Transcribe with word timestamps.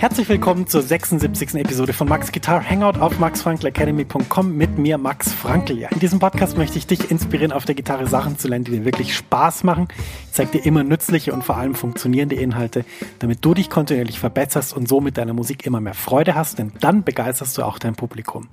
Herzlich 0.00 0.28
willkommen 0.30 0.66
zur 0.66 0.80
76. 0.80 1.56
Episode 1.56 1.92
von 1.92 2.08
Max 2.08 2.32
Guitar 2.32 2.64
Hangout 2.64 2.98
auf 2.98 3.18
maxfrankelacademy.com 3.18 4.56
mit 4.56 4.78
mir, 4.78 4.96
Max 4.96 5.30
Frankl. 5.30 5.78
Ja, 5.78 5.90
in 5.90 5.98
diesem 5.98 6.20
Podcast 6.20 6.56
möchte 6.56 6.78
ich 6.78 6.86
dich 6.86 7.10
inspirieren, 7.10 7.52
auf 7.52 7.66
der 7.66 7.74
Gitarre 7.74 8.06
Sachen 8.06 8.38
zu 8.38 8.48
lernen, 8.48 8.64
die 8.64 8.70
dir 8.70 8.86
wirklich 8.86 9.14
Spaß 9.14 9.62
machen. 9.62 9.88
Ich 10.24 10.32
zeige 10.32 10.52
dir 10.52 10.64
immer 10.64 10.84
nützliche 10.84 11.34
und 11.34 11.44
vor 11.44 11.58
allem 11.58 11.74
funktionierende 11.74 12.34
Inhalte, 12.34 12.86
damit 13.18 13.44
du 13.44 13.52
dich 13.52 13.68
kontinuierlich 13.68 14.18
verbesserst 14.18 14.74
und 14.74 14.88
so 14.88 15.02
mit 15.02 15.18
deiner 15.18 15.34
Musik 15.34 15.66
immer 15.66 15.82
mehr 15.82 15.92
Freude 15.92 16.34
hast, 16.34 16.58
denn 16.58 16.72
dann 16.80 17.04
begeisterst 17.04 17.58
du 17.58 17.62
auch 17.62 17.78
dein 17.78 17.94
Publikum. 17.94 18.48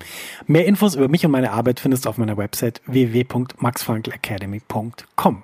Mehr 0.48 0.66
Infos 0.66 0.96
über 0.96 1.08
mich 1.08 1.26
und 1.26 1.32
meine 1.32 1.54
Arbeit 1.54 1.80
findest 1.80 2.04
du 2.04 2.10
auf 2.10 2.18
meiner 2.18 2.36
Website 2.36 2.82
www.maxfrankelacademy.com. 2.88 5.44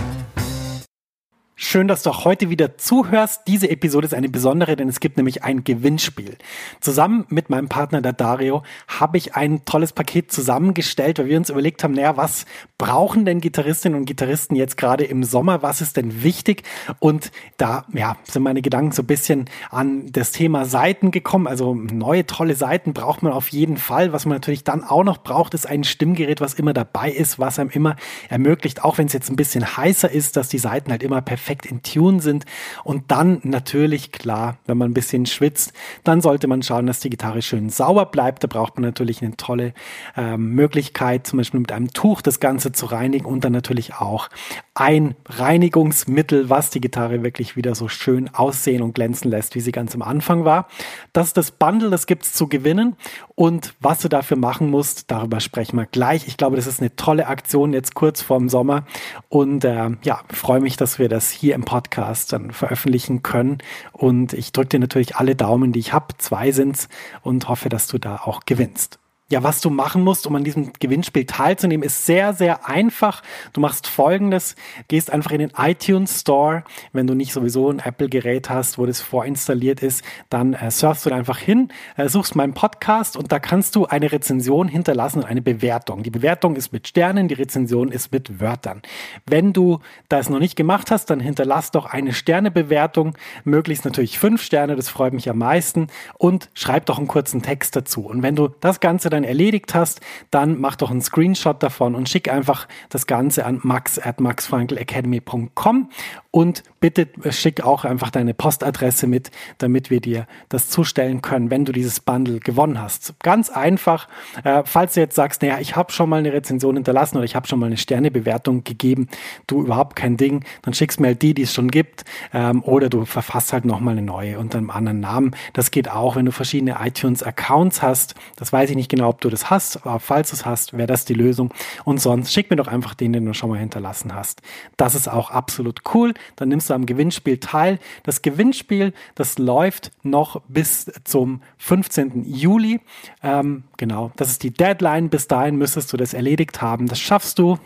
Schön, 1.63 1.87
dass 1.87 2.01
du 2.01 2.09
auch 2.09 2.25
heute 2.25 2.49
wieder 2.49 2.79
zuhörst. 2.79 3.43
Diese 3.45 3.69
Episode 3.69 4.07
ist 4.07 4.15
eine 4.15 4.29
besondere, 4.29 4.75
denn 4.75 4.89
es 4.89 4.99
gibt 4.99 5.17
nämlich 5.17 5.43
ein 5.43 5.63
Gewinnspiel. 5.63 6.37
Zusammen 6.79 7.25
mit 7.29 7.51
meinem 7.51 7.69
Partner, 7.69 8.01
der 8.01 8.13
Dario, 8.13 8.63
habe 8.87 9.19
ich 9.19 9.35
ein 9.35 9.63
tolles 9.63 9.93
Paket 9.93 10.31
zusammengestellt, 10.31 11.19
weil 11.19 11.27
wir 11.27 11.37
uns 11.37 11.51
überlegt 11.51 11.83
haben, 11.83 11.93
naja, 11.93 12.17
was 12.17 12.47
brauchen 12.79 13.25
denn 13.25 13.41
Gitarristinnen 13.41 13.95
und 13.99 14.05
Gitarristen 14.05 14.55
jetzt 14.55 14.75
gerade 14.75 15.03
im 15.03 15.23
Sommer? 15.23 15.61
Was 15.61 15.81
ist 15.81 15.97
denn 15.97 16.23
wichtig? 16.23 16.63
Und 16.97 17.31
da, 17.57 17.85
ja, 17.93 18.17
sind 18.23 18.41
meine 18.41 18.63
Gedanken 18.63 18.91
so 18.91 19.03
ein 19.03 19.07
bisschen 19.07 19.47
an 19.69 20.11
das 20.11 20.31
Thema 20.31 20.65
Seiten 20.65 21.11
gekommen. 21.11 21.45
Also 21.45 21.75
neue 21.75 22.25
tolle 22.25 22.55
Seiten 22.55 22.93
braucht 22.93 23.21
man 23.21 23.33
auf 23.33 23.49
jeden 23.49 23.77
Fall. 23.77 24.13
Was 24.13 24.25
man 24.25 24.35
natürlich 24.35 24.63
dann 24.63 24.83
auch 24.83 25.03
noch 25.03 25.19
braucht, 25.19 25.53
ist 25.53 25.67
ein 25.67 25.83
Stimmgerät, 25.83 26.41
was 26.41 26.55
immer 26.55 26.73
dabei 26.73 27.11
ist, 27.11 27.37
was 27.37 27.59
einem 27.59 27.69
immer 27.69 27.97
ermöglicht, 28.29 28.83
auch 28.83 28.97
wenn 28.97 29.05
es 29.05 29.13
jetzt 29.13 29.29
ein 29.29 29.35
bisschen 29.35 29.77
heißer 29.77 30.09
ist, 30.09 30.35
dass 30.35 30.49
die 30.49 30.57
Seiten 30.57 30.89
halt 30.89 31.03
immer 31.03 31.21
perfekt 31.21 31.50
perfekt 31.51 31.65
in 31.65 31.83
Tune 31.83 32.21
sind. 32.21 32.45
Und 32.83 33.11
dann 33.11 33.41
natürlich, 33.43 34.11
klar, 34.11 34.57
wenn 34.65 34.77
man 34.77 34.91
ein 34.91 34.93
bisschen 34.93 35.25
schwitzt, 35.25 35.73
dann 36.03 36.21
sollte 36.21 36.47
man 36.47 36.63
schauen, 36.63 36.87
dass 36.87 37.01
die 37.01 37.09
Gitarre 37.09 37.41
schön 37.41 37.69
sauber 37.69 38.05
bleibt. 38.05 38.43
Da 38.43 38.47
braucht 38.47 38.75
man 38.75 38.83
natürlich 38.83 39.21
eine 39.21 39.35
tolle 39.35 39.73
äh, 40.15 40.37
Möglichkeit, 40.37 41.27
zum 41.27 41.37
Beispiel 41.37 41.59
mit 41.59 41.71
einem 41.71 41.91
Tuch 41.91 42.21
das 42.21 42.39
Ganze 42.39 42.71
zu 42.71 42.85
reinigen 42.85 43.25
und 43.25 43.43
dann 43.43 43.51
natürlich 43.51 43.95
auch 43.95 44.29
ein 44.73 45.15
Reinigungsmittel, 45.27 46.49
was 46.49 46.69
die 46.69 46.79
Gitarre 46.79 47.23
wirklich 47.23 47.57
wieder 47.57 47.75
so 47.75 47.89
schön 47.89 48.33
aussehen 48.33 48.81
und 48.81 48.95
glänzen 48.95 49.29
lässt, 49.29 49.55
wie 49.55 49.59
sie 49.59 49.73
ganz 49.73 49.93
am 49.93 50.01
Anfang 50.01 50.45
war. 50.45 50.67
Das 51.11 51.27
ist 51.27 51.37
das 51.37 51.51
Bundle, 51.51 51.89
das 51.89 52.07
gibt 52.07 52.23
es 52.23 52.33
zu 52.33 52.47
gewinnen. 52.47 52.95
Und 53.41 53.73
was 53.79 54.01
du 54.01 54.07
dafür 54.07 54.37
machen 54.37 54.69
musst, 54.69 55.09
darüber 55.09 55.39
sprechen 55.39 55.75
wir 55.75 55.87
gleich. 55.87 56.27
Ich 56.27 56.37
glaube, 56.37 56.57
das 56.57 56.67
ist 56.67 56.79
eine 56.79 56.95
tolle 56.95 57.25
Aktion 57.25 57.73
jetzt 57.73 57.95
kurz 57.95 58.21
vorm 58.21 58.49
Sommer. 58.49 58.85
Und 59.29 59.65
äh, 59.65 59.89
ja, 60.03 60.21
freue 60.31 60.59
mich, 60.59 60.77
dass 60.77 60.99
wir 60.99 61.09
das 61.09 61.31
hier 61.31 61.55
im 61.55 61.65
Podcast 61.65 62.33
dann 62.33 62.51
veröffentlichen 62.51 63.23
können. 63.23 63.57
Und 63.93 64.33
ich 64.33 64.51
drücke 64.51 64.69
dir 64.69 64.79
natürlich 64.79 65.15
alle 65.15 65.35
Daumen, 65.35 65.71
die 65.71 65.79
ich 65.79 65.91
habe. 65.91 66.15
Zwei 66.19 66.51
sind's 66.51 66.87
und 67.23 67.49
hoffe, 67.49 67.69
dass 67.69 67.87
du 67.87 67.97
da 67.97 68.17
auch 68.17 68.41
gewinnst. 68.45 69.00
Ja, 69.31 69.43
was 69.43 69.61
du 69.61 69.69
machen 69.69 70.03
musst, 70.03 70.27
um 70.27 70.35
an 70.35 70.43
diesem 70.43 70.73
Gewinnspiel 70.77 71.23
teilzunehmen, 71.23 71.85
ist 71.85 72.05
sehr, 72.05 72.33
sehr 72.33 72.67
einfach. 72.67 73.23
Du 73.53 73.61
machst 73.61 73.87
folgendes, 73.87 74.57
gehst 74.89 75.09
einfach 75.09 75.31
in 75.31 75.39
den 75.39 75.53
iTunes 75.57 76.19
Store. 76.19 76.65
Wenn 76.91 77.07
du 77.07 77.13
nicht 77.13 77.31
sowieso 77.31 77.69
ein 77.69 77.79
Apple-Gerät 77.79 78.49
hast, 78.49 78.77
wo 78.77 78.85
das 78.85 78.99
vorinstalliert 78.99 79.81
ist, 79.81 80.03
dann 80.29 80.53
äh, 80.53 80.69
surfst 80.69 81.05
du 81.05 81.11
da 81.11 81.15
einfach 81.15 81.37
hin, 81.37 81.69
äh, 81.95 82.09
suchst 82.09 82.35
meinen 82.35 82.53
Podcast 82.53 83.15
und 83.15 83.31
da 83.31 83.39
kannst 83.39 83.77
du 83.77 83.85
eine 83.85 84.11
Rezension 84.11 84.67
hinterlassen 84.67 85.19
und 85.19 85.25
eine 85.25 85.41
Bewertung. 85.41 86.03
Die 86.03 86.09
Bewertung 86.09 86.57
ist 86.57 86.73
mit 86.73 86.89
Sternen, 86.89 87.29
die 87.29 87.35
Rezension 87.35 87.89
ist 87.89 88.11
mit 88.11 88.41
Wörtern. 88.41 88.81
Wenn 89.25 89.53
du 89.53 89.79
das 90.09 90.29
noch 90.29 90.39
nicht 90.39 90.57
gemacht 90.57 90.91
hast, 90.91 91.05
dann 91.05 91.21
hinterlass 91.21 91.71
doch 91.71 91.85
eine 91.85 92.11
Sternebewertung, 92.11 93.15
möglichst 93.45 93.85
natürlich 93.85 94.19
fünf 94.19 94.41
Sterne, 94.41 94.75
das 94.75 94.89
freut 94.89 95.13
mich 95.13 95.29
am 95.29 95.37
meisten 95.37 95.87
und 96.17 96.49
schreib 96.53 96.85
doch 96.87 96.97
einen 96.97 97.07
kurzen 97.07 97.41
Text 97.41 97.77
dazu. 97.77 98.07
Und 98.07 98.23
wenn 98.23 98.35
du 98.35 98.49
das 98.59 98.81
Ganze 98.81 99.09
dann 99.09 99.20
erledigt 99.23 99.73
hast, 99.73 100.01
dann 100.29 100.59
mach 100.59 100.75
doch 100.75 100.91
einen 100.91 101.01
Screenshot 101.01 101.61
davon 101.61 101.95
und 101.95 102.09
schick 102.09 102.31
einfach 102.31 102.67
das 102.89 103.07
Ganze 103.07 103.45
an 103.45 103.59
max 103.63 103.99
at 103.99 104.19
maxfrankelacademy.com 104.19 105.89
und 106.31 106.63
bitte 106.79 107.07
schick 107.29 107.61
auch 107.61 107.83
einfach 107.83 108.09
deine 108.09 108.33
Postadresse 108.33 109.05
mit, 109.05 109.31
damit 109.57 109.89
wir 109.89 109.99
dir 109.99 110.27
das 110.47 110.69
zustellen 110.69 111.21
können, 111.21 111.51
wenn 111.51 111.65
du 111.65 111.73
dieses 111.73 111.99
Bundle 111.99 112.39
gewonnen 112.39 112.81
hast. 112.81 113.13
Ganz 113.19 113.49
einfach, 113.49 114.07
äh, 114.43 114.63
falls 114.65 114.93
du 114.93 115.01
jetzt 115.01 115.15
sagst, 115.15 115.41
naja, 115.41 115.59
ich 115.59 115.75
habe 115.75 115.91
schon 115.91 116.09
mal 116.09 116.19
eine 116.19 116.31
Rezension 116.31 116.75
hinterlassen 116.75 117.17
oder 117.17 117.25
ich 117.25 117.35
habe 117.35 117.47
schon 117.47 117.59
mal 117.59 117.65
eine 117.65 117.77
Sternebewertung 117.77 118.63
gegeben, 118.63 119.09
du 119.45 119.61
überhaupt 119.61 119.97
kein 119.97 120.15
Ding, 120.15 120.45
dann 120.61 120.73
schickst 120.73 121.01
mir 121.01 121.07
halt 121.07 121.21
die, 121.21 121.33
die 121.33 121.43
es 121.43 121.53
schon 121.53 121.69
gibt, 121.69 122.05
ähm, 122.33 122.63
oder 122.63 122.89
du 122.89 123.05
verfasst 123.05 123.51
halt 123.51 123.65
nochmal 123.65 123.97
eine 123.97 124.01
neue 124.01 124.39
unter 124.39 124.57
einem 124.57 124.69
anderen 124.69 125.01
Namen. 125.01 125.35
Das 125.53 125.69
geht 125.69 125.91
auch, 125.91 126.15
wenn 126.15 126.25
du 126.25 126.31
verschiedene 126.31 126.77
iTunes-Accounts 126.81 127.81
hast. 127.81 128.15
Das 128.37 128.53
weiß 128.53 128.69
ich 128.69 128.77
nicht 128.77 128.89
genau, 128.89 129.09
ob 129.09 129.19
du 129.19 129.29
das 129.29 129.49
hast, 129.49 129.85
aber 129.85 129.99
falls 129.99 130.29
du 130.29 130.37
es 130.37 130.45
hast, 130.45 130.73
wäre 130.73 130.87
das 130.87 131.03
die 131.03 131.13
Lösung. 131.13 131.53
Und 131.83 131.99
sonst 131.99 132.31
schick 132.31 132.49
mir 132.49 132.55
doch 132.55 132.67
einfach 132.67 132.93
den, 132.93 133.11
den 133.11 133.25
du 133.25 133.33
schon 133.33 133.49
mal 133.49 133.59
hinterlassen 133.59 134.15
hast. 134.15 134.41
Das 134.77 134.95
ist 134.95 135.09
auch 135.09 135.29
absolut 135.29 135.81
cool. 135.93 136.13
Dann 136.35 136.49
nimmst 136.49 136.69
du 136.69 136.73
am 136.73 136.85
Gewinnspiel 136.85 137.37
teil. 137.37 137.79
Das 138.03 138.21
Gewinnspiel, 138.21 138.93
das 139.15 139.37
läuft 139.37 139.91
noch 140.03 140.41
bis 140.47 140.91
zum 141.03 141.41
15. 141.57 142.23
Juli. 142.25 142.79
Ähm, 143.23 143.63
genau, 143.77 144.11
das 144.15 144.29
ist 144.29 144.43
die 144.43 144.51
Deadline. 144.51 145.09
Bis 145.09 145.27
dahin 145.27 145.55
müsstest 145.57 145.91
du 145.93 145.97
das 145.97 146.13
erledigt 146.13 146.61
haben. 146.61 146.87
Das 146.87 146.99
schaffst 146.99 147.39
du. 147.39 147.57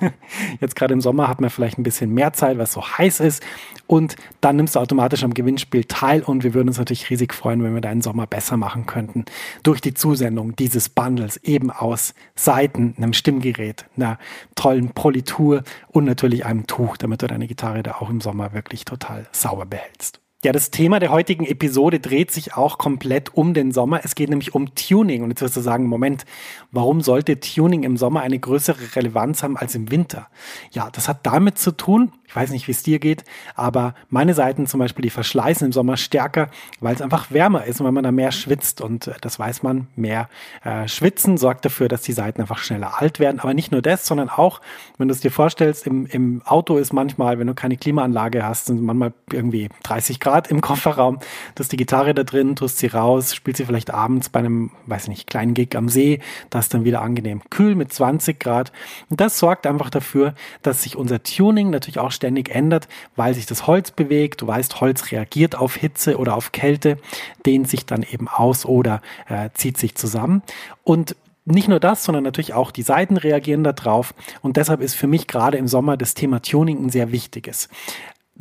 Jetzt 0.60 0.76
gerade 0.76 0.94
im 0.94 1.00
Sommer 1.00 1.28
hat 1.28 1.40
man 1.40 1.50
vielleicht 1.50 1.78
ein 1.78 1.82
bisschen 1.82 2.12
mehr 2.12 2.32
Zeit, 2.32 2.56
weil 2.58 2.64
es 2.64 2.72
so 2.72 2.82
heiß 2.82 3.20
ist. 3.20 3.42
Und 3.86 4.16
dann 4.40 4.56
nimmst 4.56 4.76
du 4.76 4.80
automatisch 4.80 5.24
am 5.24 5.34
Gewinnspiel 5.34 5.84
teil. 5.84 6.22
Und 6.22 6.44
wir 6.44 6.54
würden 6.54 6.68
uns 6.68 6.78
natürlich 6.78 7.10
riesig 7.10 7.34
freuen, 7.34 7.62
wenn 7.62 7.74
wir 7.74 7.80
deinen 7.80 8.02
Sommer 8.02 8.26
besser 8.26 8.56
machen 8.56 8.86
könnten 8.86 9.24
durch 9.62 9.80
die 9.80 9.94
Zusendung 9.94 10.56
dieses 10.56 10.88
Bundles 10.88 11.36
eben 11.38 11.70
aus 11.70 12.14
Seiten, 12.34 12.94
einem 12.96 13.12
Stimmgerät, 13.12 13.86
einer 13.96 14.18
tollen 14.54 14.90
Politur 14.90 15.62
und 15.88 16.04
natürlich 16.04 16.44
einem 16.44 16.66
Tuch, 16.66 16.96
damit 16.96 17.22
du 17.22 17.26
deine 17.26 17.46
Gitarre 17.46 17.82
da 17.82 18.00
auch 18.02 18.10
im 18.10 18.20
Sommer 18.20 18.52
wirklich 18.52 18.84
total 18.84 19.26
sauber 19.32 19.64
behältst. 19.64 20.20
Ja, 20.44 20.50
das 20.50 20.72
Thema 20.72 20.98
der 20.98 21.12
heutigen 21.12 21.46
Episode 21.46 22.00
dreht 22.00 22.32
sich 22.32 22.54
auch 22.54 22.76
komplett 22.76 23.32
um 23.32 23.54
den 23.54 23.70
Sommer. 23.70 24.00
Es 24.02 24.16
geht 24.16 24.28
nämlich 24.28 24.56
um 24.56 24.74
Tuning. 24.74 25.22
Und 25.22 25.30
jetzt 25.30 25.40
wirst 25.40 25.56
du 25.56 25.60
sagen, 25.60 25.86
Moment, 25.86 26.24
warum 26.72 27.00
sollte 27.00 27.38
Tuning 27.38 27.84
im 27.84 27.96
Sommer 27.96 28.22
eine 28.22 28.40
größere 28.40 28.96
Relevanz 28.96 29.44
haben 29.44 29.56
als 29.56 29.76
im 29.76 29.92
Winter? 29.92 30.26
Ja, 30.72 30.90
das 30.90 31.06
hat 31.06 31.24
damit 31.24 31.58
zu 31.58 31.70
tun, 31.70 32.10
ich 32.32 32.36
weiß 32.36 32.50
nicht, 32.50 32.66
wie 32.66 32.72
es 32.72 32.82
dir 32.82 32.98
geht, 32.98 33.24
aber 33.54 33.94
meine 34.08 34.32
Seiten 34.32 34.66
zum 34.66 34.80
Beispiel, 34.80 35.02
die 35.02 35.10
verschleißen 35.10 35.66
im 35.66 35.72
Sommer 35.72 35.98
stärker, 35.98 36.48
weil 36.80 36.94
es 36.94 37.02
einfach 37.02 37.30
wärmer 37.30 37.64
ist 37.66 37.78
und 37.78 37.84
weil 37.84 37.92
man 37.92 38.04
da 38.04 38.10
mehr 38.10 38.32
schwitzt. 38.32 38.80
Und 38.80 39.06
äh, 39.06 39.12
das 39.20 39.38
weiß 39.38 39.62
man, 39.62 39.88
mehr 39.96 40.30
äh, 40.64 40.88
Schwitzen 40.88 41.36
sorgt 41.36 41.66
dafür, 41.66 41.88
dass 41.88 42.00
die 42.00 42.14
Seiten 42.14 42.40
einfach 42.40 42.56
schneller 42.56 43.02
alt 43.02 43.20
werden. 43.20 43.38
Aber 43.38 43.52
nicht 43.52 43.70
nur 43.70 43.82
das, 43.82 44.06
sondern 44.06 44.30
auch, 44.30 44.62
wenn 44.96 45.08
du 45.08 45.14
es 45.14 45.20
dir 45.20 45.30
vorstellst, 45.30 45.86
im, 45.86 46.06
im 46.06 46.40
Auto 46.46 46.78
ist 46.78 46.94
manchmal, 46.94 47.38
wenn 47.38 47.48
du 47.48 47.54
keine 47.54 47.76
Klimaanlage 47.76 48.46
hast, 48.46 48.64
sind 48.64 48.80
manchmal 48.80 49.12
irgendwie 49.30 49.68
30 49.82 50.18
Grad 50.18 50.50
im 50.50 50.62
Kofferraum. 50.62 51.18
Du 51.54 51.60
hast 51.60 51.70
die 51.70 51.76
Gitarre 51.76 52.14
da 52.14 52.24
drin, 52.24 52.56
tust 52.56 52.78
sie 52.78 52.86
raus, 52.86 53.34
spielst 53.34 53.58
sie 53.58 53.66
vielleicht 53.66 53.92
abends 53.92 54.30
bei 54.30 54.38
einem, 54.38 54.70
weiß 54.86 55.08
nicht, 55.08 55.26
kleinen 55.26 55.52
Gig 55.52 55.76
am 55.76 55.90
See. 55.90 56.20
Das 56.48 56.64
ist 56.64 56.72
dann 56.72 56.86
wieder 56.86 57.02
angenehm 57.02 57.42
kühl 57.50 57.74
mit 57.74 57.92
20 57.92 58.40
Grad. 58.40 58.72
Und 59.10 59.20
das 59.20 59.38
sorgt 59.38 59.66
einfach 59.66 59.90
dafür, 59.90 60.32
dass 60.62 60.82
sich 60.82 60.96
unser 60.96 61.22
Tuning 61.22 61.68
natürlich 61.68 61.98
auch 61.98 62.10
ständig 62.22 62.50
ändert, 62.54 62.86
weil 63.16 63.34
sich 63.34 63.46
das 63.46 63.66
Holz 63.66 63.90
bewegt. 63.90 64.42
Du 64.42 64.46
weißt, 64.46 64.80
Holz 64.80 65.10
reagiert 65.10 65.56
auf 65.56 65.74
Hitze 65.74 66.18
oder 66.18 66.36
auf 66.36 66.52
Kälte, 66.52 66.98
dehnt 67.44 67.68
sich 67.68 67.84
dann 67.84 68.04
eben 68.04 68.28
aus 68.28 68.64
oder 68.64 69.02
äh, 69.28 69.50
zieht 69.54 69.76
sich 69.76 69.96
zusammen. 69.96 70.42
Und 70.84 71.16
nicht 71.44 71.66
nur 71.66 71.80
das, 71.80 72.04
sondern 72.04 72.22
natürlich 72.22 72.54
auch 72.54 72.70
die 72.70 72.82
Seiten 72.82 73.16
reagieren 73.16 73.64
darauf. 73.64 74.14
Und 74.42 74.56
deshalb 74.56 74.80
ist 74.80 74.94
für 74.94 75.08
mich 75.08 75.26
gerade 75.26 75.58
im 75.58 75.66
Sommer 75.66 75.96
das 75.96 76.14
Thema 76.14 76.40
Tuning 76.40 76.84
ein 76.84 76.90
sehr 76.90 77.10
wichtiges. 77.10 77.68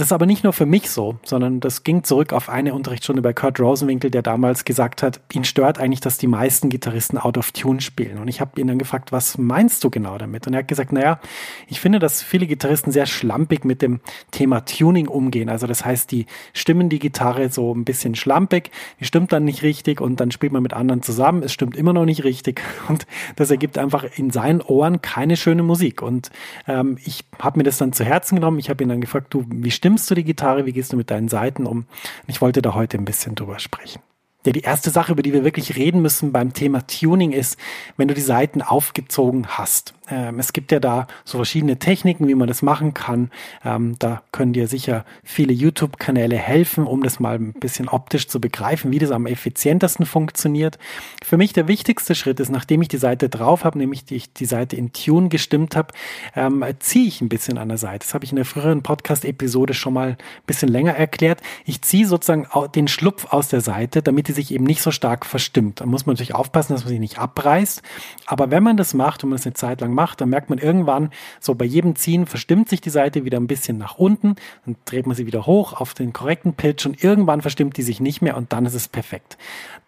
Das 0.01 0.07
ist 0.07 0.13
aber 0.13 0.25
nicht 0.25 0.43
nur 0.43 0.51
für 0.51 0.65
mich 0.65 0.89
so, 0.89 1.19
sondern 1.21 1.59
das 1.59 1.83
ging 1.83 2.03
zurück 2.03 2.33
auf 2.33 2.49
eine 2.49 2.73
Unterrichtsstunde 2.73 3.21
bei 3.21 3.33
Kurt 3.33 3.59
Rosenwinkel, 3.59 4.09
der 4.09 4.23
damals 4.23 4.65
gesagt 4.65 5.03
hat, 5.03 5.21
ihn 5.31 5.43
stört 5.43 5.77
eigentlich, 5.77 5.99
dass 5.99 6.17
die 6.17 6.25
meisten 6.25 6.69
Gitarristen 6.69 7.19
out 7.19 7.37
of 7.37 7.51
tune 7.51 7.81
spielen. 7.81 8.17
Und 8.17 8.27
ich 8.27 8.41
habe 8.41 8.59
ihn 8.59 8.65
dann 8.65 8.79
gefragt, 8.79 9.11
was 9.11 9.37
meinst 9.37 9.83
du 9.83 9.91
genau 9.91 10.17
damit? 10.17 10.47
Und 10.47 10.53
er 10.53 10.59
hat 10.61 10.67
gesagt, 10.67 10.91
naja, 10.91 11.19
ich 11.67 11.79
finde, 11.79 11.99
dass 11.99 12.23
viele 12.23 12.47
Gitarristen 12.47 12.91
sehr 12.91 13.05
schlampig 13.05 13.63
mit 13.63 13.83
dem 13.83 13.99
Thema 14.31 14.61
Tuning 14.61 15.07
umgehen. 15.07 15.49
Also 15.49 15.67
das 15.67 15.85
heißt, 15.85 16.11
die 16.11 16.25
stimmen 16.53 16.89
die 16.89 16.97
Gitarre 16.97 17.51
so 17.51 17.71
ein 17.71 17.85
bisschen 17.85 18.15
schlampig, 18.15 18.71
die 18.99 19.05
stimmt 19.05 19.31
dann 19.31 19.43
nicht 19.43 19.61
richtig 19.61 20.01
und 20.01 20.19
dann 20.19 20.31
spielt 20.31 20.51
man 20.51 20.63
mit 20.63 20.73
anderen 20.73 21.03
zusammen, 21.03 21.43
es 21.43 21.53
stimmt 21.53 21.77
immer 21.77 21.93
noch 21.93 22.05
nicht 22.05 22.23
richtig. 22.23 22.63
Und 22.87 23.05
das 23.35 23.51
ergibt 23.51 23.77
einfach 23.77 24.03
in 24.15 24.31
seinen 24.31 24.61
Ohren 24.61 25.03
keine 25.03 25.37
schöne 25.37 25.61
Musik. 25.61 26.01
Und 26.01 26.31
ähm, 26.67 26.97
ich 27.05 27.23
habe 27.37 27.59
mir 27.59 27.63
das 27.63 27.77
dann 27.77 27.93
zu 27.93 28.03
Herzen 28.03 28.33
genommen. 28.37 28.57
Ich 28.57 28.71
habe 28.71 28.83
ihn 28.83 28.89
dann 28.89 28.99
gefragt, 28.99 29.31
du, 29.31 29.45
wie 29.47 29.69
stimmst 29.91 30.09
du 30.09 30.15
die 30.15 30.23
Gitarre? 30.23 30.65
Wie 30.65 30.71
gehst 30.71 30.93
du 30.93 30.97
mit 30.97 31.11
deinen 31.11 31.27
Seiten 31.27 31.65
um? 31.65 31.85
Ich 32.25 32.39
wollte 32.39 32.61
da 32.61 32.73
heute 32.75 32.97
ein 32.97 33.03
bisschen 33.03 33.35
drüber 33.35 33.59
sprechen. 33.59 34.01
Ja, 34.45 34.53
die 34.53 34.61
erste 34.61 34.89
Sache, 34.89 35.11
über 35.11 35.21
die 35.21 35.33
wir 35.33 35.43
wirklich 35.43 35.75
reden 35.75 36.01
müssen 36.01 36.31
beim 36.31 36.53
Thema 36.53 36.87
Tuning 36.87 37.33
ist, 37.33 37.59
wenn 37.97 38.07
du 38.07 38.13
die 38.13 38.21
Seiten 38.21 38.61
aufgezogen 38.61 39.47
hast. 39.49 39.93
Ähm, 40.11 40.39
es 40.39 40.53
gibt 40.53 40.71
ja 40.71 40.79
da 40.79 41.07
so 41.23 41.37
verschiedene 41.37 41.79
Techniken, 41.79 42.27
wie 42.27 42.35
man 42.35 42.47
das 42.47 42.61
machen 42.61 42.93
kann. 42.93 43.31
Ähm, 43.63 43.95
da 43.97 44.21
können 44.31 44.53
dir 44.53 44.67
sicher 44.67 45.05
viele 45.23 45.53
YouTube-Kanäle 45.53 46.35
helfen, 46.37 46.85
um 46.85 47.01
das 47.01 47.19
mal 47.19 47.35
ein 47.35 47.53
bisschen 47.53 47.87
optisch 47.87 48.27
zu 48.27 48.39
begreifen, 48.39 48.91
wie 48.91 48.99
das 48.99 49.11
am 49.11 49.25
effizientesten 49.25 50.05
funktioniert. 50.05 50.77
Für 51.23 51.37
mich 51.37 51.53
der 51.53 51.67
wichtigste 51.67 52.13
Schritt 52.13 52.39
ist, 52.39 52.49
nachdem 52.49 52.81
ich 52.81 52.89
die 52.89 52.97
Seite 52.97 53.29
drauf 53.29 53.63
habe, 53.63 53.77
nämlich 53.77 54.05
die, 54.05 54.21
die 54.37 54.45
Seite 54.45 54.75
in 54.75 54.91
Tune 54.91 55.29
gestimmt 55.29 55.75
habe, 55.75 55.93
ähm, 56.35 56.63
ziehe 56.79 57.07
ich 57.07 57.21
ein 57.21 57.29
bisschen 57.29 57.57
an 57.57 57.69
der 57.69 57.77
Seite. 57.77 58.05
Das 58.05 58.13
habe 58.13 58.25
ich 58.25 58.31
in 58.31 58.35
der 58.35 58.45
früheren 58.45 58.83
Podcast-Episode 58.83 59.73
schon 59.73 59.93
mal 59.93 60.09
ein 60.09 60.17
bisschen 60.45 60.69
länger 60.69 60.93
erklärt. 60.93 61.39
Ich 61.65 61.81
ziehe 61.81 62.05
sozusagen 62.05 62.47
den 62.75 62.87
Schlupf 62.87 63.31
aus 63.31 63.47
der 63.47 63.61
Seite, 63.61 64.01
damit 64.01 64.27
die 64.27 64.33
sich 64.33 64.51
eben 64.51 64.65
nicht 64.65 64.81
so 64.81 64.91
stark 64.91 65.25
verstimmt. 65.25 65.79
Da 65.79 65.85
muss 65.85 66.05
man 66.05 66.13
natürlich 66.13 66.35
aufpassen, 66.35 66.73
dass 66.73 66.83
man 66.83 66.93
sie 66.93 66.99
nicht 66.99 67.19
abreißt. 67.19 67.81
Aber 68.25 68.51
wenn 68.51 68.63
man 68.63 68.77
das 68.77 68.93
macht 68.93 69.23
und 69.23 69.29
man 69.29 69.39
es 69.39 69.45
eine 69.45 69.53
Zeit 69.53 69.81
lang 69.81 69.93
macht, 69.93 70.00
macht, 70.01 70.19
dann 70.19 70.29
merkt 70.29 70.49
man 70.49 70.57
irgendwann, 70.57 71.11
so 71.39 71.53
bei 71.53 71.65
jedem 71.65 71.95
Ziehen 71.95 72.25
verstimmt 72.25 72.69
sich 72.69 72.81
die 72.81 72.89
Seite 72.89 73.23
wieder 73.23 73.39
ein 73.39 73.45
bisschen 73.45 73.77
nach 73.77 73.99
unten, 73.99 74.35
dann 74.65 74.75
dreht 74.85 75.05
man 75.05 75.15
sie 75.15 75.27
wieder 75.27 75.45
hoch 75.45 75.73
auf 75.73 75.93
den 75.93 76.11
korrekten 76.11 76.53
Pitch 76.53 76.87
und 76.87 77.03
irgendwann 77.03 77.41
verstimmt 77.41 77.77
die 77.77 77.83
sich 77.83 77.99
nicht 77.99 78.23
mehr 78.23 78.35
und 78.35 78.51
dann 78.51 78.65
ist 78.65 78.73
es 78.73 78.87
perfekt. 78.87 79.37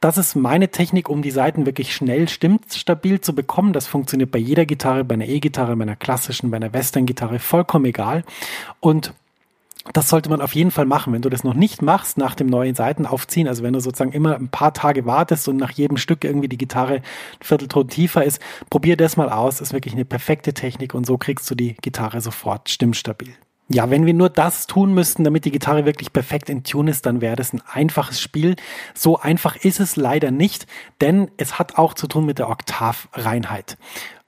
Das 0.02 0.20
ist 0.20 0.36
meine 0.36 0.70
Technik, 0.70 1.10
um 1.10 1.24
die 1.24 1.32
Seiten 1.32 1.66
wirklich 1.66 1.96
schnell 1.96 2.28
stimmstabil 2.28 3.22
zu 3.22 3.34
bekommen. 3.34 3.74
Das 3.74 3.88
funktioniert 3.88 4.30
bei 4.30 4.40
jeder 4.40 4.66
Gitarre, 4.68 5.04
bei 5.04 5.16
einer 5.16 5.28
E-Gitarre, 5.28 5.76
bei 5.76 5.84
einer 5.84 5.96
klassischen, 5.96 6.52
bei 6.52 6.58
einer 6.58 6.74
Western-Gitarre, 6.74 7.40
vollkommen 7.40 7.86
egal. 7.86 8.24
Und 8.82 9.14
das 9.92 10.08
sollte 10.08 10.30
man 10.30 10.42
auf 10.42 10.56
jeden 10.56 10.72
Fall 10.72 10.86
machen. 10.86 11.12
Wenn 11.12 11.22
du 11.22 11.30
das 11.30 11.44
noch 11.44 11.54
nicht 11.54 11.82
machst 11.82 12.18
nach 12.18 12.36
dem 12.36 12.48
neuen 12.48 12.76
Seitenaufziehen, 12.76 13.48
also 13.48 13.64
wenn 13.64 13.74
du 13.74 13.82
sozusagen 13.82 14.14
immer 14.14 14.36
ein 14.36 14.48
paar 14.48 14.74
Tage 14.74 15.06
wartest 15.06 15.50
und 15.50 15.58
nach 15.58 15.72
jedem 15.72 15.98
Stück 15.98 16.24
irgendwie 16.24 16.48
die 16.48 16.58
Gitarre 16.58 16.96
ein 16.96 17.04
Viertelton 17.42 17.90
tiefer 17.90 18.24
ist, 18.24 18.42
probier 18.70 18.96
das 18.96 19.18
mal 19.18 19.30
aus. 19.30 19.60
Ist 19.60 19.74
wirklich 19.74 19.94
eine 19.94 20.06
perfekte 20.06 20.54
Technik 20.54 20.94
und 20.94 21.06
so 21.06 21.18
kriegst 21.18 21.50
du 21.52 21.56
die 21.56 21.76
Gitarre 21.82 22.22
sofort 22.22 22.70
stimmstabil. 22.70 23.34
Ja, 23.70 23.90
wenn 23.90 24.06
wir 24.06 24.14
nur 24.14 24.30
das 24.30 24.68
tun 24.68 24.94
müssten, 24.94 25.24
damit 25.24 25.46
die 25.46 25.52
Gitarre 25.52 25.86
wirklich 25.86 26.12
perfekt 26.12 26.50
in 26.50 26.64
Tune 26.64 26.92
ist, 26.92 27.06
dann 27.06 27.22
wäre 27.22 27.36
das 27.36 27.54
ein 27.54 27.62
einfaches 27.66 28.22
Spiel. 28.22 28.56
So 28.94 29.20
einfach 29.20 29.56
ist 29.56 29.80
es 29.80 29.96
leider 29.96 30.32
nicht, 30.32 30.68
denn 31.02 31.32
es 31.38 31.60
hat 31.60 31.78
auch 31.78 31.94
zu 31.94 32.08
tun 32.08 32.26
mit 32.26 32.40
der 32.40 32.50
Oktavreinheit. 32.50 33.78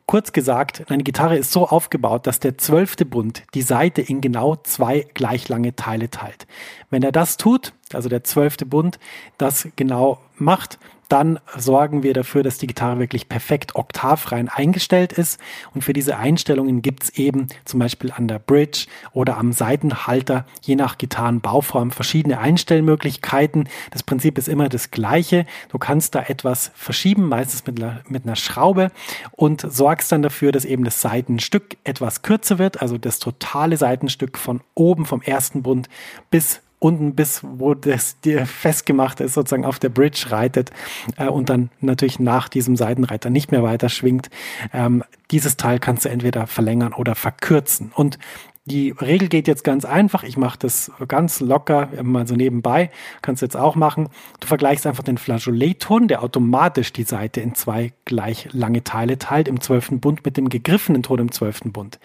Kurz 0.07 0.33
gesagt, 0.33 0.83
eine 0.91 1.03
Gitarre 1.03 1.35
ist 1.35 1.51
so 1.51 1.67
aufgebaut, 1.67 2.27
dass 2.27 2.39
der 2.39 2.59
zwölfte 2.59 3.05
Bund 3.05 3.43
die 3.55 3.63
Seite 3.63 4.01
in 4.01 4.21
genau 4.21 4.55
zwei 4.55 5.07
gleich 5.15 5.49
lange 5.49 5.75
Teile 5.75 6.11
teilt. 6.11 6.45
Wenn 6.91 7.01
er 7.01 7.11
das 7.11 7.37
tut, 7.37 7.73
also 7.91 8.07
der 8.07 8.23
zwölfte 8.23 8.67
Bund 8.67 8.99
das 9.39 9.67
genau 9.75 10.19
macht, 10.37 10.77
dann 11.09 11.39
sorgen 11.57 12.03
wir 12.03 12.13
dafür, 12.13 12.43
dass 12.43 12.57
die 12.57 12.67
Gitarre 12.67 12.99
wirklich 12.99 13.29
perfekt 13.29 13.75
oktavrein 13.75 14.49
eingestellt 14.49 15.13
ist. 15.13 15.39
Und 15.73 15.83
für 15.83 15.93
diese 15.93 16.17
Einstellungen 16.17 16.81
gibt's 16.81 17.09
eben 17.09 17.47
zum 17.65 17.79
Beispiel 17.79 18.11
an 18.11 18.27
der 18.27 18.39
Bridge 18.39 18.87
oder 19.13 19.37
am 19.37 19.53
Seitenhalter, 19.53 20.45
je 20.61 20.75
nach 20.75 20.97
Gitarrenbauform, 20.97 21.91
verschiedene 21.91 22.39
Einstellmöglichkeiten. 22.39 23.69
Das 23.91 24.03
Prinzip 24.03 24.37
ist 24.37 24.47
immer 24.47 24.69
das 24.69 24.91
gleiche. 24.91 25.45
Du 25.69 25.77
kannst 25.77 26.15
da 26.15 26.23
etwas 26.23 26.71
verschieben, 26.75 27.27
meistens 27.29 27.65
mit 27.65 27.75
mit 28.09 28.25
einer 28.25 28.35
Schraube 28.35 28.91
und 29.31 29.61
sorgst 29.61 30.11
dann 30.11 30.21
dafür, 30.21 30.51
dass 30.51 30.65
eben 30.65 30.83
das 30.83 31.01
Seitenstück 31.01 31.77
etwas 31.83 32.21
kürzer 32.21 32.57
wird, 32.57 32.81
also 32.81 32.97
das 32.97 33.19
totale 33.19 33.77
Seitenstück 33.77 34.37
von 34.37 34.61
oben 34.73 35.05
vom 35.05 35.21
ersten 35.21 35.63
Bund 35.63 35.89
bis 36.29 36.61
unten 36.85 37.15
bis, 37.15 37.41
wo 37.43 37.73
das 37.73 38.19
dir 38.19 38.45
festgemacht 38.45 39.19
ist, 39.19 39.33
sozusagen 39.33 39.65
auf 39.65 39.79
der 39.79 39.89
Bridge 39.89 40.27
reitet 40.29 40.69
äh, 41.17 41.27
und 41.27 41.49
dann 41.49 41.71
natürlich 41.81 42.19
nach 42.19 42.47
diesem 42.47 42.75
Seitenreiter 42.75 43.31
nicht 43.31 43.51
mehr 43.51 43.63
weiter 43.63 43.89
schwingt. 43.89 44.29
Ähm, 44.71 45.03
dieses 45.31 45.57
Teil 45.57 45.79
kannst 45.79 46.05
du 46.05 46.09
entweder 46.09 46.45
verlängern 46.45 46.93
oder 46.93 47.15
verkürzen. 47.15 47.91
Und 47.95 48.19
die 48.67 48.89
Regel 48.89 49.29
geht 49.29 49.47
jetzt 49.47 49.63
ganz 49.63 49.85
einfach. 49.85 50.23
Ich 50.23 50.37
mache 50.37 50.57
das 50.57 50.91
ganz 51.07 51.39
locker, 51.39 51.89
mal 52.01 52.27
so 52.27 52.35
nebenbei. 52.35 52.89
Kannst 53.21 53.43
du 53.43 53.45
jetzt 53.45 53.55
auch 53.55 53.75
machen. 53.75 54.09
Du 54.39 54.47
vergleichst 54.47 54.87
einfach 54.87 55.03
den 55.03 55.19
Flageoletton, 55.19 56.07
der 56.07 56.23
automatisch 56.23 56.91
die 56.91 57.03
Seite 57.03 57.41
in 57.41 57.53
zwei 57.53 57.93
gleich 58.05 58.49
lange 58.53 58.83
Teile 58.83 59.19
teilt, 59.19 59.47
im 59.47 59.61
zwölften 59.61 59.99
Bund 59.99 60.25
mit 60.25 60.37
dem 60.37 60.49
gegriffenen 60.49 61.03
Ton 61.03 61.19
im 61.19 61.31
zwölften 61.31 61.71
Bund. 61.71 61.99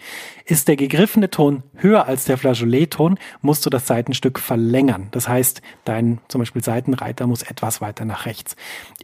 Ist 0.45 0.67
der 0.67 0.75
gegriffene 0.75 1.31
Ton 1.31 1.63
höher 1.73 2.05
als 2.05 2.25
der 2.25 2.37
Flageoletton, 2.37 3.17
musst 3.41 3.65
du 3.65 3.71
das 3.71 3.87
Seitenstück 3.87 4.37
verlängern. 4.37 5.07
Das 5.11 5.27
heißt, 5.27 5.63
dein 5.83 6.19
zum 6.27 6.39
Beispiel 6.39 6.63
Seitenreiter 6.63 7.25
muss 7.25 7.41
etwas 7.41 7.81
weiter 7.81 8.05
nach 8.05 8.27
rechts. 8.27 8.55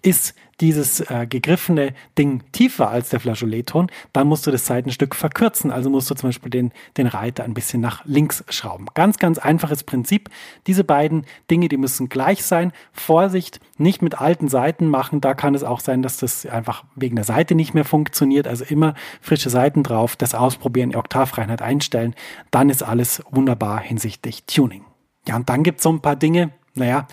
Ist 0.04 0.36
dieses 0.60 1.02
äh, 1.02 1.28
gegriffene 1.28 1.94
Ding 2.18 2.44
tiefer 2.52 2.90
als 2.90 3.10
der 3.10 3.20
Flageoletton, 3.20 3.92
dann 4.14 4.28
musst 4.28 4.48
du 4.48 4.52
das 4.52 4.66
Seitenstück 4.66 5.14
verkürzen. 5.14 5.72
Also 5.72 5.90
musst 5.90 6.10
du 6.10 6.16
zum 6.16 6.30
Beispiel 6.30 6.50
den, 6.50 6.72
den 6.98 7.08
Reiter 7.08 7.44
ein 7.44 7.54
bisschen 7.54 7.82
nach 7.82 8.04
links 8.06 8.44
schrauben. 8.50 8.88
Ganz, 8.94 9.18
ganz 9.18 9.38
einfaches 9.38 9.84
Prinzip. 9.84 10.30
Diese 10.66 10.84
beiden 10.84 11.26
Dinge, 11.52 11.68
die 11.68 11.78
müssen 11.78 12.10
gleich 12.10 12.44
sein. 12.44 12.72
Vorsicht, 12.92 13.60
nicht 13.78 14.02
mit 14.02 14.20
alten 14.20 14.48
Seiten 14.48 14.88
machen. 14.88 15.22
Da 15.22 15.34
kann 15.36 15.54
es 15.54 15.64
auch 15.64 15.80
sein, 15.80 16.02
dass 16.02 16.18
das 16.18 16.46
einfach 16.46 16.86
wegen 16.96 17.16
der 17.16 17.26
Seite 17.26 17.54
nicht 17.54 17.74
mehr 17.74 17.86
funktioniert. 17.86 18.48
Also 18.48 18.66
immer 18.66 18.96
frische 19.22 19.50
Seiten 19.50 19.84
drauf, 19.84 20.16
das 20.16 20.34
ausprobieren, 20.34 20.90
die 20.90 20.98
Oktavreinheit 20.98 21.62
einstellen. 21.62 22.16
Dann 22.50 22.70
ist 22.70 22.82
alles 22.82 23.22
wunderbar 23.30 23.80
hinsichtlich 23.80 24.46
Tuning. 24.46 24.84
Ja, 25.28 25.36
und 25.36 25.50
dann 25.50 25.64
gibt 25.64 25.80
es 25.80 25.84
so 25.84 25.92
ein 25.92 26.02
paar 26.02 26.16
Dinge, 26.16 26.52
naja, 26.78 27.08